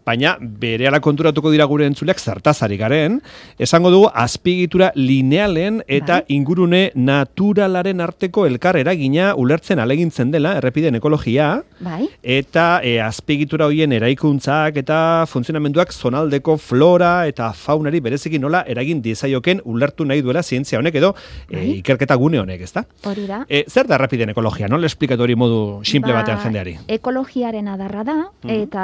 baina 0.08 0.38
berehala 0.40 1.02
konturatuko 1.04 1.52
dira 1.52 1.66
gure 1.68 1.86
entzuleak 1.90 2.20
zertazari 2.24 2.78
garen, 2.80 3.20
esango 3.60 3.92
dugu 3.92 4.08
azpiegitura 4.16 4.92
linealen 4.96 5.82
eta 5.88 6.22
Bai. 6.22 6.36
ingurune 6.38 6.82
naturalaren 6.96 8.00
arteko 8.02 8.46
elkar 8.48 8.78
eragina 8.80 9.34
ulertzen 9.36 9.80
alegintzen 9.84 10.32
dela 10.32 10.56
errepideen 10.62 10.96
ekologia, 11.00 11.50
bai, 11.84 12.08
eta 12.24 12.80
e, 12.84 12.96
azpiegitura 13.04 13.68
hoien 13.68 13.92
eraikuntzak 13.98 14.78
eta 14.82 15.00
funtzionamenduak 15.28 15.92
zonaldeko 15.94 16.56
flora 16.58 17.12
eta 17.28 17.52
faunari 17.54 18.00
bereziki 18.04 18.40
nola 18.40 18.64
eragin 18.68 19.02
diezaioken 19.04 19.62
ulertu 19.66 20.06
nahi 20.08 20.24
duela 20.24 20.44
zientzia 20.44 20.80
honek 20.80 20.96
edo 21.02 21.14
e, 21.50 21.56
Bai. 21.58 21.66
ikerketa 21.82 22.16
gune 22.16 22.40
honek, 22.40 22.62
ezta? 22.64 22.86
hori 23.04 23.28
da. 23.28 23.44
E, 23.50 23.66
zer 23.68 23.88
da 23.88 23.96
errepideen 24.00 24.32
ekologia? 24.34 24.68
Nola 24.72 24.88
esplikatu 24.88 25.28
hori 25.28 25.36
modu 25.36 25.60
simple 25.84 26.14
Ba, 26.14 26.22
batean 26.22 26.40
jendeari? 26.46 26.78
Ekologiaren 26.88 27.68
adarra 27.68 28.04
da, 28.08 28.18
Mhm. 28.44 28.50
eta 28.64 28.84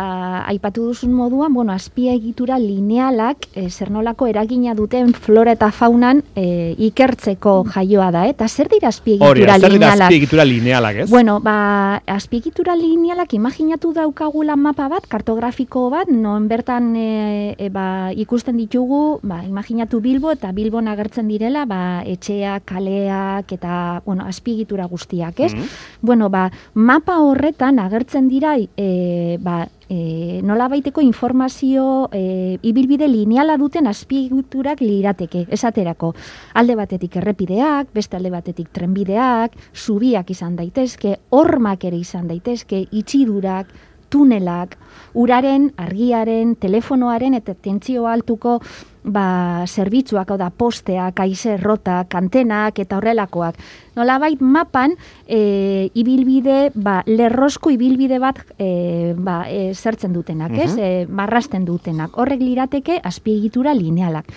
aipatu 0.52 0.88
duzun 0.90 1.13
moduan, 1.14 1.54
bueno, 1.54 1.74
azpia 1.74 2.14
egitura 2.14 2.58
linealak 2.60 3.48
e, 3.56 3.70
zer 3.70 3.92
nolako 3.92 4.28
eragina 4.28 4.74
duten 4.76 5.14
flora 5.14 5.54
eta 5.56 5.70
faunan 5.72 6.24
e, 6.36 6.76
ikertzeko 6.78 7.64
jaioa 7.74 8.10
da, 8.12 8.26
eta 8.28 8.48
zer 8.48 8.70
dira 8.72 8.90
azpia 8.90 9.18
Hori, 9.22 9.44
egitura 9.44 9.60
zer 9.60 9.62
dira 9.62 9.74
linealak? 9.74 10.08
azpiegitura 10.08 10.46
linealak, 10.46 10.96
ez? 11.04 11.10
Bueno, 11.10 11.40
ba, 11.40 12.02
azpiegitura 12.08 12.76
linealak 12.76 13.34
imaginatu 13.34 13.94
daukagula 13.94 14.56
mapa 14.56 14.90
bat, 14.92 15.08
kartografiko 15.08 15.90
bat, 15.94 16.10
non 16.10 16.48
bertan 16.48 16.96
e, 16.96 17.56
e, 17.58 17.70
ba, 17.70 18.12
ikusten 18.12 18.58
ditugu, 18.58 19.20
ba, 19.24 19.44
imaginatu 19.46 20.02
Bilbo 20.02 20.34
eta 20.34 20.52
Bilbon 20.52 20.88
agertzen 20.92 21.28
direla, 21.32 21.66
ba, 21.70 22.04
etxeak, 22.06 22.66
kaleak 22.66 23.52
eta, 23.56 24.02
bueno, 24.06 24.26
azpiegitura 24.28 24.86
guztiak, 24.86 25.40
ez? 25.40 25.54
Mhm. 25.54 25.70
Bueno, 26.02 26.30
ba, 26.30 26.50
mapa 26.74 27.20
horretan 27.20 27.80
agertzen 27.80 28.28
dira, 28.30 28.58
e, 28.58 29.38
ba, 29.42 29.68
e, 29.90 30.42
nola 30.44 30.68
baiteko 30.72 31.02
informazio 31.02 32.10
e, 32.12 32.58
ibilbide 32.62 33.08
lineala 33.08 33.58
duten 33.58 33.88
azpiegiturak 33.88 34.82
lirateke, 34.82 35.46
esaterako. 35.50 36.14
Alde 36.54 36.76
batetik 36.80 37.18
errepideak, 37.22 37.94
beste 37.94 38.18
alde 38.18 38.32
batetik 38.34 38.70
trenbideak, 38.74 39.58
zubiak 39.74 40.30
izan 40.32 40.56
daitezke, 40.56 41.18
hormak 41.30 41.84
ere 41.86 41.98
izan 41.98 42.28
daitezke, 42.28 42.86
itxidurak, 42.92 43.72
tunelak, 44.14 44.78
uraren, 45.18 45.72
argiaren, 45.82 46.56
telefonoaren 46.62 47.34
eta 47.40 47.56
tentsio 47.58 48.06
altuko 48.08 48.60
ba, 49.04 49.66
zerbitzuak, 49.68 50.32
hau 50.32 50.38
da, 50.40 50.50
posteak, 50.50 51.20
aize, 51.24 51.58
rotak, 51.62 52.16
antenak 52.16 52.80
eta 52.80 52.98
horrelakoak. 52.98 53.60
Nolabait 53.98 54.42
mapan 54.42 54.96
e, 55.28 55.92
ibilbide, 55.94 56.72
ba, 56.76 57.02
lerrosko 57.06 57.74
ibilbide 57.76 58.20
bat 58.24 58.40
e, 58.58 59.14
ba, 59.18 59.44
e, 59.50 59.74
zertzen 59.74 60.14
dutenak, 60.14 60.56
ez? 60.58 60.74
Mhm. 60.74 60.80
E, 60.80 61.08
marrasten 61.10 61.66
dutenak. 61.66 62.18
Horrek 62.18 62.42
lirateke 62.42 63.00
azpiegitura 63.04 63.76
linealak. 63.78 64.32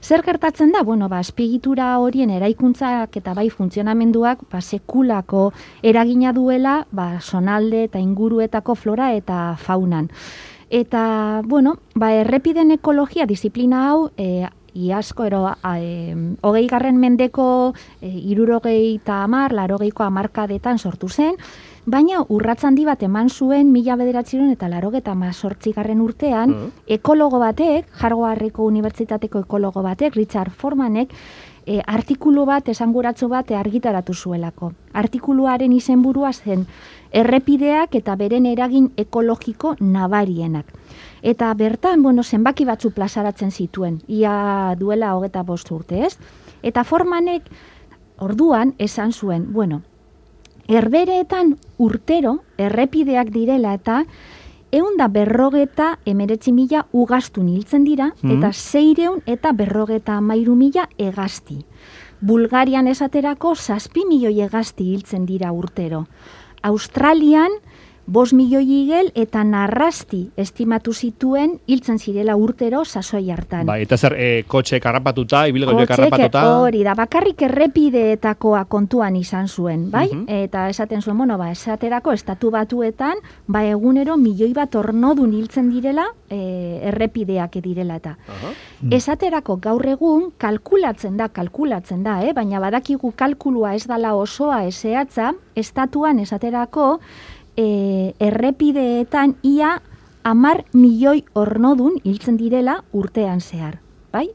Zer 0.00 0.22
gertatzen 0.24 0.72
da? 0.72 0.82
Bueno, 0.82 1.10
ba, 1.12 1.18
azpiegitura 1.20 1.90
horien 2.00 2.30
eraikuntzak 2.32 3.18
eta 3.20 3.34
bai 3.36 3.50
funtzionamenduak 3.52 4.46
ba, 4.50 4.62
sekulako 4.62 5.50
eragina 5.82 6.32
duela 6.32 6.86
ba, 6.90 7.20
sonalde 7.20 7.84
eta 7.90 8.00
inguruetako 8.00 8.74
flora 8.74 9.12
eta 9.12 9.56
faunan. 9.60 10.08
Eta, 10.70 11.42
bueno, 11.44 11.78
ba, 11.94 12.12
errepiden 12.14 12.70
ekologia 12.70 13.26
disiplina 13.26 13.88
hau, 13.90 14.10
e, 14.16 14.46
iazko, 14.74 15.24
ero, 15.26 15.40
a, 15.50 15.72
e, 15.82 16.14
hogei 16.46 16.68
garren 16.70 17.00
mendeko 17.02 17.74
e, 18.00 18.06
irurogei 18.08 18.94
eta 18.94 19.24
amar, 19.24 19.52
larogeiko 19.52 20.06
amarkadetan 20.06 20.78
sortu 20.78 21.08
zen, 21.08 21.34
baina 21.86 22.24
urratz 22.28 22.64
handi 22.64 22.84
bat 22.84 23.02
eman 23.02 23.28
zuen 23.30 23.72
mila 23.72 23.96
bederatziron 23.96 24.50
eta 24.50 24.68
larogeta 24.68 25.14
garren 25.74 26.00
urtean, 26.00 26.50
Mhm. 26.50 26.70
ekologo 26.86 27.38
batek, 27.38 27.86
Jargoarreko 28.00 28.64
Unibertsitateko 28.64 29.40
ekologo 29.40 29.82
batek, 29.82 30.14
Richard 30.14 30.50
Formanek, 30.50 31.10
e, 31.66 31.80
artikulu 31.86 32.46
bat, 32.46 32.68
esanguratzu 32.68 33.28
bat 33.28 33.50
argitaratu 33.50 34.14
zuelako. 34.14 34.72
Artikuluaren 34.92 35.72
izenburua 35.72 36.32
zen 36.32 36.66
errepideak 37.12 37.94
eta 37.94 38.16
beren 38.16 38.46
eragin 38.46 38.92
ekologiko 38.96 39.76
nabarienak. 39.80 40.66
Eta 41.22 41.52
bertan, 41.54 42.02
bueno, 42.02 42.22
zenbaki 42.22 42.64
batzu 42.64 42.90
plazaratzen 42.90 43.50
zituen, 43.50 44.00
ia 44.08 44.74
duela 44.78 45.14
hogeta 45.16 45.42
bost 45.42 45.70
urte, 45.70 46.04
ez? 46.06 46.18
Eta 46.62 46.84
Formanek 46.84 47.42
orduan 48.18 48.74
esan 48.78 49.12
zuen, 49.12 49.52
bueno, 49.52 49.82
Herbereetan 50.70 51.56
urtero 51.82 52.36
errepideak 52.56 53.32
direla 53.34 53.74
eta 53.74 54.04
eun 54.70 54.94
da 55.00 55.08
berrogeta 55.10 55.96
emeretzi 56.06 56.52
mila 56.54 56.84
ugastun 56.92 57.48
hiltzen 57.50 57.82
dira, 57.84 58.12
Mhm. 58.22 58.36
eta 58.38 58.52
zeireun 58.52 59.22
eta 59.26 59.50
berrogeta 59.52 60.14
amairu 60.16 60.54
mila 60.54 60.88
egazti. 60.96 61.64
Bulgarian 62.20 62.86
esaterako 62.86 63.54
zazpi 63.56 64.04
milioi 64.06 64.40
egazti 64.42 64.84
hiltzen 64.92 65.26
dira 65.26 65.50
urtero. 65.52 66.06
Australian, 66.62 67.50
bos 68.06 68.32
milioi 68.32 68.64
igel 68.82 69.10
eta 69.14 69.42
narrasti 69.44 70.30
estimatu 70.36 70.92
zituen 70.92 71.58
hiltzen 71.66 71.98
zirela 71.98 72.36
urtero 72.36 72.84
sasoi 72.84 73.30
hartan. 73.30 73.66
Bai, 73.66 73.82
eta 73.82 73.96
zer, 73.96 74.16
e, 74.18 74.42
kotxe 74.46 74.80
karrapatuta, 74.80 75.44
Kotxek, 75.50 75.88
karrapatuta. 75.88 76.42
Hori 76.60 76.82
da, 76.84 76.94
bakarrik 76.94 77.42
errepideetakoa 77.42 78.64
kontuan 78.64 79.16
izan 79.16 79.48
zuen, 79.48 79.90
bai? 79.90 80.08
Mhm. 80.12 80.24
Eta 80.28 80.68
esaten 80.68 81.02
zuen, 81.02 81.16
bueno, 81.16 81.38
ba, 81.38 81.50
esaterako 81.50 82.12
estatu 82.12 82.50
batuetan, 82.50 83.18
ba, 83.46 83.64
egunero 83.64 84.16
milioi 84.16 84.52
bat 84.54 84.74
ornodun 84.74 85.32
hiltzen 85.32 85.70
direla, 85.70 86.06
e, 86.28 86.80
errepideak 86.90 87.60
direla 87.62 87.96
eta. 87.96 88.16
Aha. 88.28 88.52
Esaterako 88.90 89.58
gaur 89.60 89.86
egun 89.86 90.30
kalkulatzen 90.38 91.16
da, 91.16 91.28
kalkulatzen 91.28 92.02
da, 92.02 92.20
eh? 92.24 92.32
baina 92.32 92.60
badakigu 92.62 93.12
kalkulua 93.16 93.74
ez 93.74 93.84
dala 93.86 94.14
osoa 94.14 94.64
ezeatza, 94.64 95.34
estatuan 95.54 96.18
esaterako 96.22 97.00
e, 97.60 98.14
errepideetan 98.18 99.36
ia 99.42 99.76
amar 100.24 100.64
milioi 100.72 101.24
ornodun 101.34 102.00
hiltzen 102.04 102.40
direla 102.40 102.80
urtean 102.92 103.40
zehar. 103.40 103.78
Bai, 104.12 104.28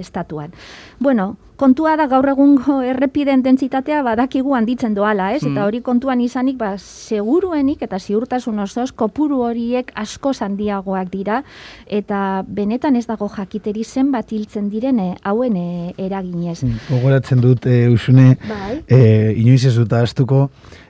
estatuan. 0.00 0.52
Bueno, 0.98 1.36
kontua 1.60 1.92
da 2.00 2.06
gaur 2.08 2.24
egungo 2.32 2.78
errepiden 2.86 3.42
dentsitatea 3.44 4.00
badakigu 4.06 4.54
handitzen 4.56 4.94
doala, 4.96 5.30
ez? 5.34 5.42
Eta 5.42 5.58
mm. 5.58 5.66
hori 5.66 5.80
kontuan 5.84 6.22
izanik, 6.24 6.56
ba, 6.60 6.72
seguruenik 6.78 7.82
eta 7.84 7.98
ziurtasun 8.00 8.62
osoz, 8.64 8.88
kopuru 8.96 9.42
horiek 9.44 9.92
asko 10.00 10.32
handiagoak 10.46 11.10
dira, 11.12 11.42
eta 11.86 12.42
benetan 12.48 12.96
ez 12.96 13.04
dago 13.08 13.28
jakiteri 13.28 13.84
zenbat 13.84 14.32
hiltzen 14.32 14.70
direne 14.72 15.10
hauen 15.22 15.56
e, 15.60 15.94
eraginez. 16.00 16.62
Mm, 16.64 16.80
gogoratzen 16.88 17.44
dut, 17.44 17.66
e, 17.66 17.88
usune, 17.92 18.36
bai. 18.48 18.80
e, 18.88 19.00
inoiz 19.42 19.66
ez 19.68 19.74
dut 19.76 19.92
astuko, 20.00 20.46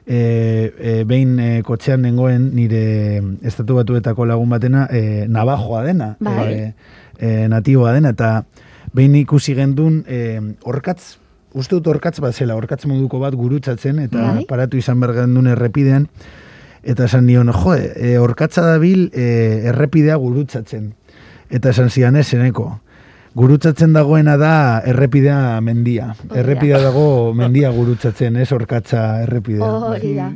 e, 0.06 0.20
e, 0.78 0.94
behin 1.08 1.34
e, 1.40 1.50
kotxean 1.66 2.06
nengoen 2.06 2.50
nire 2.54 2.84
estatu 3.42 3.80
batuetako 3.80 4.28
lagun 4.30 4.54
batena, 4.54 4.86
e, 4.86 5.26
nabajoa 5.26 5.84
dena, 5.88 6.14
bai. 6.22 6.48
e, 6.52 6.98
e, 7.20 7.48
natiboa 7.48 7.92
dena, 7.94 8.14
eta 8.16 8.44
behin 8.96 9.14
ikusi 9.20 9.54
gendun 9.54 10.02
e, 10.08 10.40
orkatz, 10.66 11.18
uste 11.54 11.76
dut 11.76 11.90
orkatz 11.92 12.18
bat 12.24 12.34
zela, 12.34 12.56
orkatz 12.56 12.86
moduko 12.90 13.20
bat 13.22 13.36
gurutzatzen, 13.38 14.00
eta 14.06 14.26
bai. 14.32 14.46
paratu 14.48 14.80
izan 14.80 15.00
behar 15.02 15.22
gendun 15.22 15.50
errepidean, 15.52 16.08
eta 16.82 17.06
esan 17.06 17.26
nion, 17.28 17.52
jo, 17.52 17.76
e, 17.76 18.16
orkatza 18.18 18.64
dabil 18.66 19.10
e, 19.12 19.66
errepidea 19.70 20.16
gurutzatzen. 20.16 20.94
Eta 21.50 21.70
esan 21.74 21.90
zian 21.90 22.16
ez, 22.16 22.28
Gurutzatzen 23.30 23.92
dagoena 23.94 24.34
da 24.36 24.80
errepidea 24.90 25.60
mendia. 25.62 26.08
Errepidea 26.34 26.80
dago 26.82 27.30
mendia 27.36 27.70
gurutzatzen, 27.70 28.34
ez 28.42 28.50
orkatza 28.52 29.22
errepidea. 29.22 29.68
Hori 29.92 30.14
da. 30.16 30.26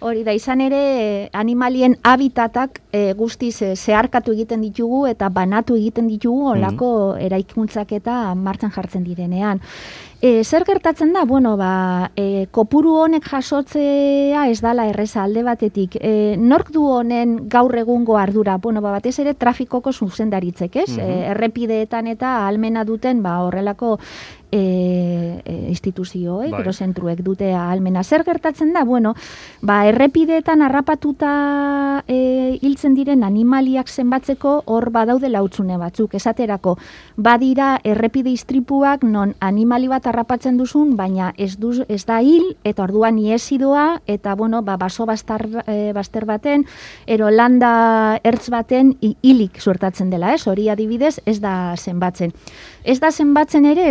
Hori 0.00 0.24
da, 0.24 0.32
izan 0.34 0.62
ere 0.64 1.28
animalien 1.36 1.94
habitatak 2.02 2.80
e, 2.90 3.12
guztiz 3.14 3.60
e, 3.62 3.74
zeharkatu 3.76 4.32
egiten 4.32 4.64
ditugu 4.64 5.04
eta 5.06 5.28
banatu 5.28 5.76
egiten 5.76 6.08
ditugu 6.08 6.46
mm. 6.48 6.52
olako 6.56 6.90
eraikuntzak 7.20 7.92
eta 8.00 8.34
martxan 8.34 8.72
jartzen 8.74 9.04
direnean. 9.06 9.60
E, 10.20 10.44
zer 10.44 10.66
gertatzen 10.68 11.14
da? 11.14 11.24
Bueno, 11.24 11.54
ba, 11.56 12.10
e, 12.14 12.46
kopuru 12.52 12.92
honek 13.06 13.24
jasotzea 13.24 14.42
ez 14.52 14.58
dala 14.60 14.84
erreza 14.90 15.22
alde 15.24 15.40
batetik. 15.46 15.96
E, 15.96 16.36
nork 16.36 16.68
du 16.74 16.84
honen 16.92 17.48
gaur 17.48 17.72
egungo 17.80 18.18
ardura? 18.20 18.58
Bueno, 18.60 18.82
ba, 18.84 18.92
batez 18.98 19.14
ere 19.24 19.32
trafikoko 19.32 19.92
zuzendaritzek, 19.92 20.76
ez? 20.84 20.90
Mm 20.96 21.08
errepideetan 21.30 22.06
eta 22.10 22.46
almena 22.46 22.82
duten 22.84 23.20
ba, 23.22 23.38
horrelako 23.44 23.98
e, 24.50 25.42
e, 25.44 25.54
instituzioek, 25.68 26.50
bai. 26.50 26.72
zentruek 26.72 27.22
dute 27.22 27.52
almena. 27.54 28.02
Zer 28.04 28.24
gertatzen 28.24 28.72
da? 28.72 28.84
Bueno, 28.84 29.14
ba, 29.62 29.86
errepideetan 29.86 30.62
harrapatuta 30.62 32.04
e, 32.08 32.58
hiltzen 32.60 32.94
diren 32.94 33.24
animaliak 33.24 33.88
zenbatzeko 33.88 34.62
hor 34.66 34.90
badaude 34.90 35.28
lautzune 35.28 35.78
batzuk. 35.78 36.14
Esaterako, 36.14 36.76
badira 37.16 37.78
errepide 37.84 38.30
istripuak 38.30 39.04
non 39.04 39.34
animali 39.40 39.88
bat 39.88 40.06
harrapatzen 40.06 40.58
duzun, 40.58 40.96
baina 40.96 41.32
ez, 41.36 41.56
duz, 41.58 41.80
ez 41.88 42.04
da 42.06 42.20
hil, 42.20 42.56
eta 42.64 42.84
orduan 42.84 43.18
iesidoa, 43.18 44.00
eta 44.06 44.34
bueno, 44.34 44.62
ba, 44.62 44.76
baso 44.80 45.06
bastar, 45.06 45.46
e, 45.66 45.92
baster 45.96 46.26
baten, 46.26 46.66
ero 47.06 47.30
landa 47.30 48.18
ertz 48.24 48.48
baten 48.50 48.94
hilik 49.00 49.60
suertatzen 49.60 50.10
dela, 50.10 50.34
ez? 50.34 50.46
Hori 50.46 50.68
adibidez, 50.68 51.18
ez 51.26 51.38
da 51.40 51.74
zenbatzen. 51.76 52.32
Ez 52.84 52.98
da 53.00 53.10
zenbatzen 53.12 53.66
ere, 53.68 53.88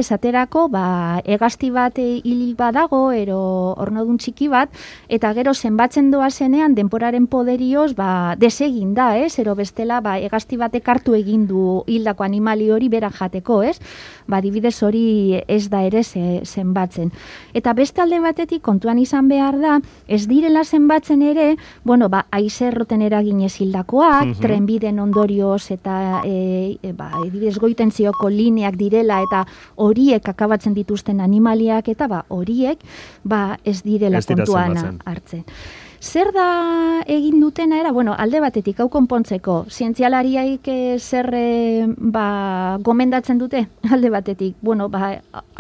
esaterako, 0.49 0.69
ba, 0.69 1.21
egazti 1.25 1.69
bat 1.69 1.97
hil 1.97 2.55
badago, 2.55 3.11
ero 3.11 3.75
ornodun 3.77 4.17
txiki 4.17 4.49
bat, 4.49 4.69
eta 5.07 5.33
gero 5.33 5.53
zenbatzen 5.53 6.11
doa 6.11 6.29
zenean, 6.29 6.75
denporaren 6.75 7.27
poderioz, 7.27 7.93
ba, 7.95 8.35
desegin 8.37 8.93
da, 8.93 9.17
ez? 9.17 9.37
Ero 9.39 9.55
bestela, 9.55 10.01
ba, 10.01 10.17
egazti 10.17 10.57
batek 10.57 10.87
hartu 10.87 11.13
egin 11.15 11.47
du 11.47 11.83
hildako 11.87 12.23
animali 12.23 12.69
hori 12.71 12.89
berak 12.89 13.15
jateko, 13.19 13.63
ez? 13.63 13.79
Ba, 14.27 14.41
dibidez 14.41 14.81
hori 14.83 15.41
ez 15.47 15.69
da 15.69 15.83
ere 15.83 16.03
ze, 16.03 16.41
zenbatzen. 16.45 17.11
Eta 17.53 17.73
beste 17.73 18.01
alde 18.01 18.19
batetik, 18.19 18.61
kontuan 18.61 18.99
izan 18.99 19.27
behar 19.27 19.59
da, 19.59 19.79
ez 20.07 20.27
direla 20.27 20.63
zenbatzen 20.63 21.21
ere, 21.21 21.55
bueno, 21.83 22.09
ba, 22.09 22.25
aizerroten 22.31 23.01
eraginez 23.01 23.55
hildakoak, 23.59 24.25
mm 24.25 24.37
trenbiden 24.39 24.99
ondorioz, 25.01 25.71
eta, 25.73 26.21
e, 26.25 26.77
e, 26.81 26.91
ba, 26.95 27.09
goiten 27.59 27.91
zioko 27.91 28.29
lineak 28.31 28.77
direla 28.79 29.19
eta 29.25 29.41
horiek 29.75 30.29
akabatzen 30.39 30.73
dituzten 30.77 31.19
animaliak 31.19 31.91
eta 31.91 32.07
ba 32.07 32.23
horiek 32.31 32.79
ba 33.27 33.59
ez 33.67 33.83
direla 33.83 34.23
kontuan 34.23 34.99
hartzen. 35.05 35.43
Zer 35.99 36.29
da 36.31 37.03
egin 37.11 37.41
dutena 37.41 37.75
era, 37.81 37.91
bueno, 37.91 38.13
alde 38.15 38.39
batetik 38.39 38.77
hau 38.79 38.87
konpontzeko, 38.87 39.65
zientzialariaik 39.67 40.67
eh, 40.71 40.95
zer 40.97 41.27
e, 41.35 41.87
ba, 42.15 42.77
gomendatzen 42.79 43.37
dute 43.37 43.65
alde 43.93 44.09
batetik. 44.09 44.55
Bueno, 44.61 44.87
ba, 44.87 45.17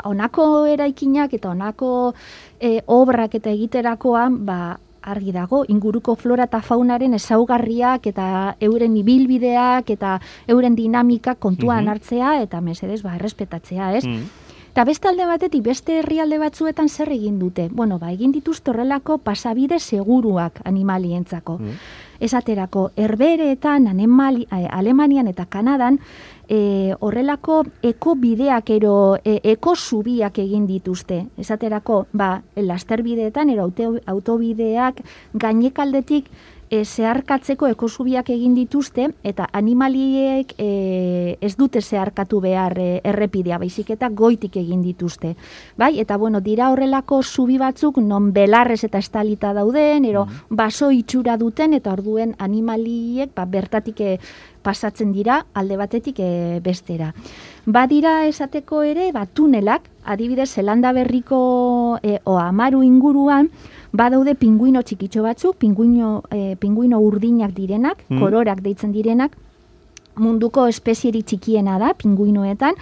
onako 0.07 0.65
eraikinak 0.65 1.35
eta 1.35 1.51
onako 1.51 2.13
e, 2.59 2.79
obrak 2.87 3.35
eta 3.35 3.51
egiterakoan, 3.51 4.45
ba, 4.47 4.77
argi 5.03 5.35
dago, 5.35 5.65
inguruko 5.67 6.15
flora 6.15 6.47
eta 6.47 6.61
faunaren 6.63 7.13
ezaugarriak 7.19 8.07
eta 8.07 8.55
euren 8.63 8.95
ibilbideak 8.99 9.91
eta 9.91 10.19
euren 10.47 10.75
dinamika 10.75 11.35
kontuan 11.35 11.83
mhm. 11.83 11.89
hartzea 11.89 12.35
eta 12.45 12.61
mesedez 12.61 13.01
ba, 13.03 13.17
errespetatzea, 13.19 13.95
ez? 13.99 14.05
Mm 14.07 14.47
Eta 14.79 14.85
beste 14.87 15.09
alde 15.09 15.25
batetik, 15.27 15.59
beste 15.65 15.97
herrialde 15.99 16.37
batzuetan 16.39 16.87
zer 16.87 17.09
egin 17.11 17.35
dute? 17.35 17.65
Bueno, 17.67 17.97
ba, 17.99 18.13
egin 18.13 18.31
dituzte 18.31 18.71
horrelako 18.71 19.17
pasabide 19.19 19.75
seguruak 19.77 20.61
animalientzako. 20.63 21.57
Mm. 21.59 21.73
Esaterako, 22.23 22.85
herbereetan, 22.95 23.89
eh, 23.89 24.67
Alemanian 24.71 25.27
eta 25.27 25.47
Kanadan, 25.47 25.99
e, 26.47 26.95
horrelako 26.99 27.65
eko 27.83 28.15
bideak 28.15 28.69
ero 28.69 29.17
e, 29.25 29.41
eko 29.43 29.75
zubiak 29.75 30.39
egin 30.39 30.65
dituzte. 30.65 31.25
Esaterako, 31.37 32.05
ba, 32.13 32.41
lasterbideetan 32.55 33.49
ero 33.49 33.67
autobideak 34.05 35.03
gainekaldetik 35.33 36.31
e, 36.69 36.83
zeharkatzeko 36.85 37.67
ekosubiak 37.73 38.29
egin 38.33 38.53
dituzte 38.55 39.09
eta 39.25 39.47
animaliek 39.53 40.53
e, 40.57 41.37
ez 41.41 41.55
dute 41.57 41.81
zeharkatu 41.81 42.39
behar 42.43 42.77
e, 42.79 42.89
errepidea, 43.03 43.57
baizik 43.61 43.89
eta 43.95 44.09
goitik 44.09 44.59
egin 44.61 44.81
dituzte. 44.85 45.35
Bai? 45.77 45.97
Eta 45.99 46.17
bueno, 46.17 46.41
dira 46.41 46.69
horrelako 46.71 47.21
zubi 47.23 47.57
batzuk 47.57 47.97
non 48.03 48.31
belarrez 48.33 48.83
eta 48.85 49.01
estalita 49.01 49.53
dauden, 49.53 50.05
ero 50.05 50.25
mm. 50.25 50.55
baso 50.61 50.91
itxura 50.91 51.37
duten 51.37 51.73
eta 51.73 51.93
orduen 51.93 52.35
animaliek 52.37 53.33
ba, 53.35 53.45
bertatik 53.45 54.01
e, 54.01 54.17
pasatzen 54.61 55.13
dira 55.15 55.45
alde 55.53 55.77
batetik 55.79 56.19
e, 56.19 56.59
bestera. 56.63 57.13
Badira 57.65 58.25
esateko 58.27 58.83
ere, 58.83 59.11
ba, 59.13 59.25
tunelak, 59.25 59.89
adibidez, 60.05 60.49
zelanda 60.49 60.91
berriko 60.95 61.99
e, 62.03 62.19
o 62.25 62.39
amaru 62.39 62.81
inguruan, 62.83 63.51
badaude 63.91 64.35
pinguino 64.35 64.81
txikitxo 64.83 65.23
batzuk, 65.25 65.57
pinguino, 65.57 66.23
e, 66.31 66.55
pinguino 66.59 66.99
urdinak 66.99 67.53
direnak, 67.55 68.03
mm. 68.09 68.19
kororak 68.19 68.61
deitzen 68.65 68.91
direnak, 68.93 69.37
munduko 70.19 70.65
espezieri 70.67 71.21
txikiena 71.23 71.77
da, 71.79 71.93
pinguinoetan, 71.97 72.75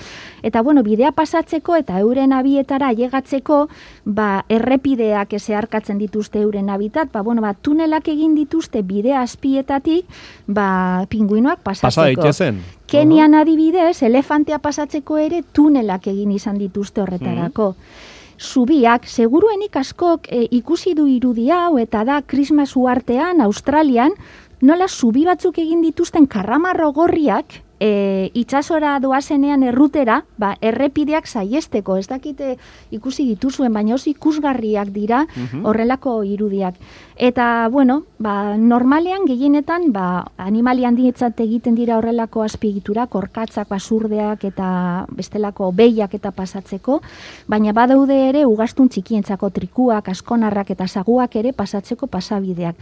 eta 0.46 0.64
bueno, 0.66 0.84
bidea 0.84 1.12
pasatzeko 1.16 1.78
eta 1.78 2.00
euren 2.02 2.34
abietara 2.34 2.92
llegatzeko, 2.98 3.68
ba, 4.06 4.44
errepideak 4.50 5.38
zeharkatzen 5.38 6.02
dituzte 6.02 6.42
euren 6.42 6.72
habitat, 6.74 7.12
ba, 7.14 7.22
bueno, 7.22 7.46
ba, 7.46 7.54
tunelak 7.54 8.10
egin 8.14 8.36
dituzte 8.36 8.82
bidea 8.82 9.22
azpietatik, 9.22 10.10
ba, 10.48 11.06
pinguinoak 11.10 11.64
pasatzeko. 11.64 12.28
Pasa 12.28 12.52
Kenian 12.88 13.34
adibidez, 13.36 14.02
elefantea 14.04 14.62
pasatzeko 14.64 15.18
ere 15.20 15.42
tunelak 15.54 16.08
egin 16.08 16.32
izan 16.32 16.58
dituzte 16.58 17.04
horretarako. 17.04 17.74
Mm 17.76 18.16
zubiak, 18.40 19.08
seguruenik 19.08 19.76
askok 19.76 20.28
e, 20.32 20.48
ikusi 20.52 20.94
du 20.96 21.08
irudi 21.08 21.50
hau 21.52 21.78
eta 21.78 22.04
da 22.06 22.22
Christmas 22.22 22.76
uartean, 22.76 23.42
Australian, 23.42 24.14
nola 24.62 24.88
zubi 24.88 25.26
batzuk 25.26 25.58
egin 25.62 25.82
dituzten 25.82 26.28
karramarro 26.28 26.92
gorriak, 26.92 27.62
e, 27.80 28.32
itxasora 28.34 28.98
doazenean 29.00 29.64
errutera, 29.64 30.24
ba, 30.38 30.56
errepideak 30.62 31.28
saiesteko, 31.28 31.98
ez 31.98 32.08
dakite 32.10 32.56
ikusi 32.92 33.26
dituzuen, 33.28 33.74
baina 33.74 33.96
oso 33.96 34.10
ikusgarriak 34.10 34.92
dira 34.96 35.26
mhm. 35.28 35.66
horrelako 35.66 36.22
irudiak. 36.24 36.76
Eta, 37.18 37.68
bueno, 37.74 38.04
ba, 38.22 38.58
normalean 38.58 39.26
gehienetan, 39.26 39.92
ba, 39.94 40.28
animali 40.38 40.86
handietzat 40.86 41.40
egiten 41.42 41.76
dira 41.76 41.98
horrelako 41.98 42.44
azpiegitura, 42.46 43.08
korkatzak, 43.08 43.70
basurdeak 43.70 44.44
eta 44.46 44.70
bestelako 45.10 45.72
behiak 45.74 46.14
eta 46.14 46.32
pasatzeko, 46.32 47.02
baina 47.48 47.74
badaude 47.74 48.18
ere 48.30 48.46
ugastun 48.46 48.90
txikientzako 48.90 49.50
trikuak, 49.50 50.10
askonarrak 50.14 50.76
eta 50.78 50.88
saguak 50.88 51.36
ere 51.42 51.54
pasatzeko 51.58 52.08
pasabideak. 52.08 52.78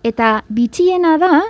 Eta 0.00 0.44
bitxiena 0.48 1.18
da, 1.20 1.42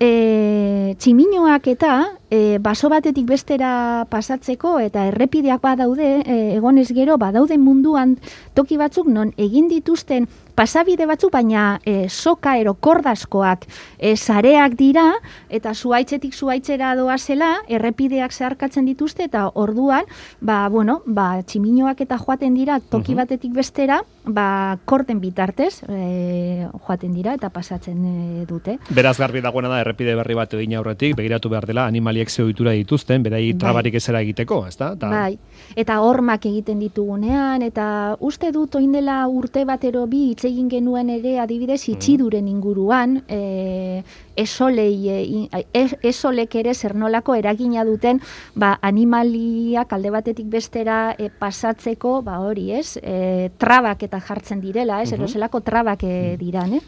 e, 0.00 0.94
tximinoak 0.98 1.68
eta 1.72 1.92
e, 2.30 2.58
baso 2.62 2.88
batetik 2.92 3.26
bestera 3.28 4.06
pasatzeko 4.10 4.78
eta 4.82 5.06
errepideak 5.10 5.62
badaude, 5.62 6.10
e, 6.24 6.38
egonez 6.56 6.88
gero, 6.94 7.16
badaude 7.18 7.58
munduan 7.58 8.16
toki 8.54 8.76
batzuk 8.76 9.08
non 9.08 9.32
egin 9.36 9.68
dituzten 9.72 10.28
pasabide 10.56 11.04
batzuk, 11.06 11.30
baina 11.36 11.78
e, 11.84 12.08
soka 12.08 12.56
ero 12.58 12.74
kordazkoak 12.80 13.66
e, 13.98 14.16
zareak 14.16 14.74
dira, 14.78 15.04
eta 15.52 15.74
zuaitzetik 15.74 16.34
zuaitzera 16.34 16.94
doazela, 16.96 17.52
errepideak 17.68 18.32
zeharkatzen 18.32 18.88
dituzte, 18.88 19.28
eta 19.28 19.50
orduan, 19.54 20.08
ba, 20.40 20.64
bueno, 20.72 21.02
ba, 21.06 21.42
tximinoak 21.44 22.00
eta 22.06 22.18
joaten 22.18 22.56
dira, 22.56 22.80
toki 22.80 23.14
batetik 23.14 23.52
bestera, 23.52 24.00
ba, 24.24 24.78
korden 24.88 25.20
bitartez, 25.20 25.82
e, 25.92 26.66
joaten 26.86 27.12
dira, 27.12 27.36
eta 27.36 27.52
pasatzen 27.52 28.00
e, 28.08 28.46
dute. 28.48 28.78
Beraz 28.88 29.18
garbi 29.20 29.44
dagoena 29.44 29.74
da, 29.74 29.84
errepide 29.86 30.16
berri 30.18 30.36
bat 30.36 30.54
egin 30.58 30.74
aurretik, 30.80 31.14
begiratu 31.18 31.50
behar 31.52 31.66
dela, 31.68 31.86
animaliek 31.86 32.30
zeoitura 32.30 32.74
dituzten, 32.76 33.22
berai 33.22 33.42
Bai. 33.52 33.58
trabarik 33.62 33.98
ezera 34.00 34.20
egiteko, 34.24 34.60
ezta? 34.66 34.92
Ta, 34.98 35.10
Bai, 35.12 35.38
eta 35.78 36.00
hormak 36.02 36.46
egiten 36.50 36.82
ditugunean, 36.82 37.62
eta 37.66 37.88
uste 38.20 38.52
dut 38.52 38.74
oindela 38.80 39.22
urte 39.30 39.64
batero 39.68 40.06
bi 40.10 40.30
hitz 40.32 40.44
egin 40.50 40.68
genuen 40.72 41.10
ere 41.10 41.38
adibidez 41.42 41.82
itxiduren 41.92 42.48
inguruan, 42.48 43.20
e, 43.28 44.02
esolei, 44.36 45.08
e, 45.08 45.48
es- 45.72 45.96
esolek 46.02 46.54
ere 46.54 46.74
zer 46.74 46.94
nolako 46.94 47.34
eragina 47.34 47.84
duten 47.84 48.20
ba, 48.54 48.78
animaliak 48.82 49.92
alde 49.92 50.10
batetik 50.10 50.46
bestera 50.52 51.14
e, 51.18 51.30
pasatzeko, 51.30 52.22
ba 52.22 52.38
hori 52.40 52.70
ez, 52.72 52.98
e, 53.02 53.50
trabak 53.58 54.02
eta 54.02 54.20
jartzen 54.20 54.60
direla, 54.60 55.02
ez, 55.02 55.12
eroselako 55.12 55.60
trabak 55.60 56.04
e, 56.04 56.36
diran, 56.38 56.74
eh? 56.74 56.80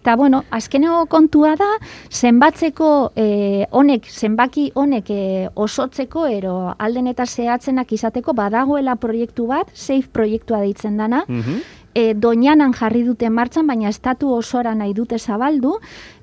Eta, 0.00 0.14
bueno, 0.16 0.44
azkeneko 0.50 1.06
kontua 1.12 1.54
da, 1.60 1.68
zenbatzeko 2.10 3.12
e, 3.16 3.66
honek, 3.70 4.06
zenbaki 4.10 4.70
honek 4.74 5.10
e, 5.10 5.20
osotzeko, 5.54 6.26
ero 6.26 6.54
alden 6.78 7.06
eta 7.10 7.26
zehatzenak 7.26 7.92
izateko, 7.92 8.32
badagoela 8.36 8.96
proiektu 8.96 9.46
bat, 9.50 9.68
SAFE 9.74 10.08
proiektua 10.12 10.60
deitzen 10.60 10.96
dana, 10.96 11.24
Mhm. 11.28 11.60
E, 11.94 12.14
doianan 12.14 12.72
jarri 12.72 13.02
dute 13.04 13.28
martxan, 13.30 13.66
baina 13.66 13.88
estatu 13.88 14.30
osora 14.32 14.74
nahi 14.74 14.92
dute 14.94 15.18
zabaldu, 15.18 15.74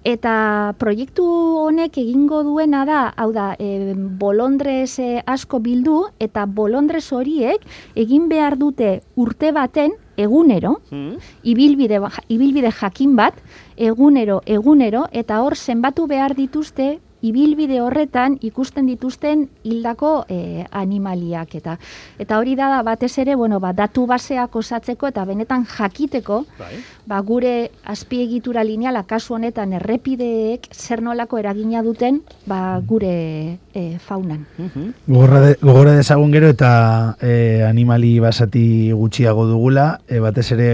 eta 0.04 0.74
proiektu 0.80 1.26
honek 1.66 1.98
egingo 1.98 2.44
duena 2.44 2.86
da, 2.86 3.14
hau 3.18 3.32
da, 3.36 3.56
e, 3.60 3.94
bolondrez 3.96 5.00
e, 5.00 5.22
asko 5.26 5.60
bildu, 5.60 6.06
eta 6.20 6.46
bolondrez 6.46 7.12
horiek 7.12 7.64
egin 7.96 8.30
behar 8.30 8.58
dute 8.58 9.02
urte 9.16 9.52
baten, 9.52 9.92
egunero, 10.18 10.80
Mhm. 10.92 11.18
ibilbide, 11.44 12.00
ba- 12.00 12.24
ibilbide 12.28 12.72
jakin 12.72 13.16
bat, 13.16 13.36
egunero, 13.78 14.42
egunero, 14.46 15.06
eta 15.12 15.42
hor 15.44 15.56
zenbatu 15.56 16.08
behar 16.08 16.34
dituzte, 16.34 17.00
ibilbide 17.28 17.80
horretan 17.82 18.38
ikusten 18.42 18.88
dituzten 18.90 19.48
hildako 19.68 20.12
eh, 20.30 20.66
animaliak 20.72 21.56
eta 21.60 21.78
eta 22.20 22.40
hori 22.40 22.56
da 22.56 22.82
batez 22.84 23.14
ere 23.24 23.36
bueno 23.36 23.60
ba, 23.60 23.74
datu 23.74 24.06
baseak 24.08 24.56
osatzeko 24.56 25.12
eta 25.12 25.26
benetan 25.26 25.66
jakiteko 25.66 26.44
Bai. 26.60 26.74
ba, 27.06 27.22
gure 27.22 27.72
azpiegitura 27.84 28.64
lineala 28.64 29.04
kasu 29.04 29.36
honetan 29.36 29.74
errepideek 29.74 30.70
zer 30.74 31.02
nolako 31.02 31.40
eragina 31.44 31.84
duten 31.84 32.22
ba, 32.46 32.80
gure 32.88 33.58
eh, 33.78 33.98
faunan. 34.02 34.46
Gogorra, 35.06 35.42
de, 35.46 35.54
gogorra 35.62 35.94
dezagun 36.00 36.32
gero 36.34 36.50
eta 36.50 37.16
e, 37.22 37.62
animali 37.68 38.16
basati 38.20 38.92
gutxiago 38.92 39.46
dugula, 39.46 40.00
e, 40.10 40.18
batez 40.20 40.50
ere 40.58 40.72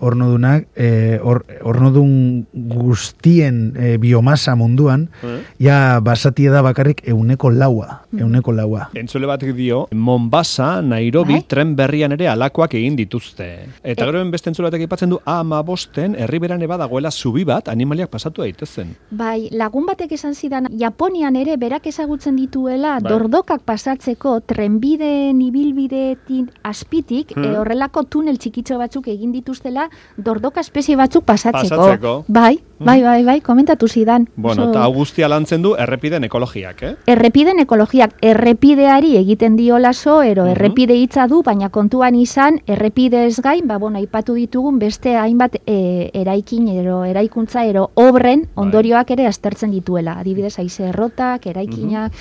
ornodunak, 0.00 0.64
e, 0.80 1.18
or, 1.22 1.42
ornodun 1.68 2.46
guztien 2.54 3.74
e, 3.76 3.98
biomasa 4.00 4.54
munduan, 4.56 5.10
Eh? 5.22 5.42
ja 5.60 6.00
basatia 6.00 6.50
da 6.54 6.62
bakarrik 6.64 7.02
euneko 7.04 7.50
laua, 7.52 8.06
euneko 8.16 8.54
laua. 8.56 8.86
Entzule 8.96 9.28
bat 9.28 9.44
dio, 9.44 9.82
Mombasa, 9.92 10.80
Nairobi, 10.80 11.34
Bai. 11.34 11.44
tren 11.52 11.74
berrian 11.76 12.12
ere 12.16 12.28
alakoak 12.32 12.74
egin 12.80 12.96
dituzte. 12.96 13.50
Eta 13.84 14.06
E- 14.06 14.08
gero 14.08 14.24
beste 14.32 14.48
entzule 14.48 14.70
batek 14.70 14.86
aipatzen 14.86 15.10
du, 15.12 15.20
ama 15.28 15.60
bosten, 15.62 16.14
herriberan 16.16 16.62
eba 16.64 16.78
dagoela 16.80 17.10
zubi 17.10 17.44
bat, 17.44 17.68
animaliak 17.68 18.08
pasatu 18.08 18.40
daitezen. 18.40 18.96
Bai, 19.10 19.50
lagun 19.52 19.84
batek 19.84 20.12
esan 20.16 20.34
zidan, 20.34 20.70
Japonian 20.80 21.36
ere 21.36 21.58
berak 21.60 21.86
ezagutzen 21.92 22.36
dituela 22.40 22.96
Bai. 23.00 23.10
dordokak 23.12 23.62
pasatzeko 23.68 24.38
trenbideen 24.48 25.40
ibilbideetin 25.44 26.50
azpitik, 26.62 27.36
Hmm. 27.36 27.44
e, 27.44 27.58
horrelako 27.60 28.04
tunel 28.04 28.38
txikitxo 28.38 28.78
batzuk 28.80 29.08
egin 29.12 29.32
dituztela 29.32 29.88
dordoka 30.16 30.60
espezie 30.60 30.96
batzuk 30.96 31.24
pasatzeko. 31.24 31.76
Pasatzeko. 31.76 32.14
Bai, 32.28 32.58
bai, 32.80 33.02
bai, 33.02 33.24
bai, 33.24 33.40
komentatu 33.40 33.86
zidan. 33.88 34.28
Bueno, 34.36 34.70
eta 34.70 34.86
guztia 34.86 35.28
lantzen 35.28 35.62
du 35.62 35.74
errepiden 35.76 36.24
ekologiak, 36.24 36.82
eh? 36.82 36.94
Errepiden 37.06 37.60
ekologiak 37.60 38.14
errepideari 38.22 39.16
egiten 39.16 39.56
diolazo, 39.56 40.22
ero 40.22 40.44
Mhm. 40.44 40.50
errepide 40.50 40.94
hitza 40.96 41.26
du, 41.28 41.42
baina 41.42 41.68
kontuan 41.68 42.14
izan, 42.14 42.60
errepide 42.66 43.26
ez 43.26 43.40
gain, 43.40 43.66
ba, 43.68 43.76
bueno, 43.78 43.98
aipatu 43.98 44.34
ditugun 44.34 44.78
beste 44.78 45.16
hainbat 45.16 45.56
e, 45.66 46.10
eraikin, 46.14 46.68
ero 46.68 47.04
eraikuntza, 47.04 47.64
ero 47.66 47.90
obren 47.94 48.40
Bai. 48.42 48.64
ondorioak 48.64 49.10
ere 49.10 49.26
aztertzen 49.26 49.70
dituela. 49.70 50.18
Adibidez, 50.18 50.58
haize 50.58 50.84
errotak, 50.88 51.46
eraikinak, 51.46 52.12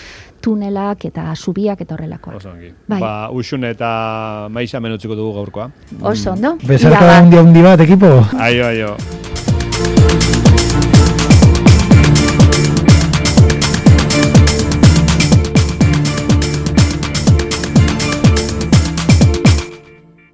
tunelak 0.42 1.06
eta 1.06 1.34
zubiak 1.36 1.82
eta 1.82 1.96
horrelakoak. 1.96 2.36
Oso 2.38 2.50
ongi. 2.52 2.74
Bai. 2.88 3.00
Ba, 3.02 3.30
usun 3.32 3.64
eta 3.64 4.48
maixa 4.50 4.80
menutziko 4.80 5.16
dugu 5.16 5.34
gaurkoa. 5.36 5.70
Oso, 6.02 6.32
ondo? 6.32 6.58
Bezarka 6.64 6.98
Iraga. 7.00 7.18
handi 7.18 7.38
handi 7.38 7.62
bat, 7.62 7.80
ekipo? 7.82 8.26
Aio, 8.38 8.66
aio. 8.68 8.96
Thank 9.96 10.94
you. 10.94 10.99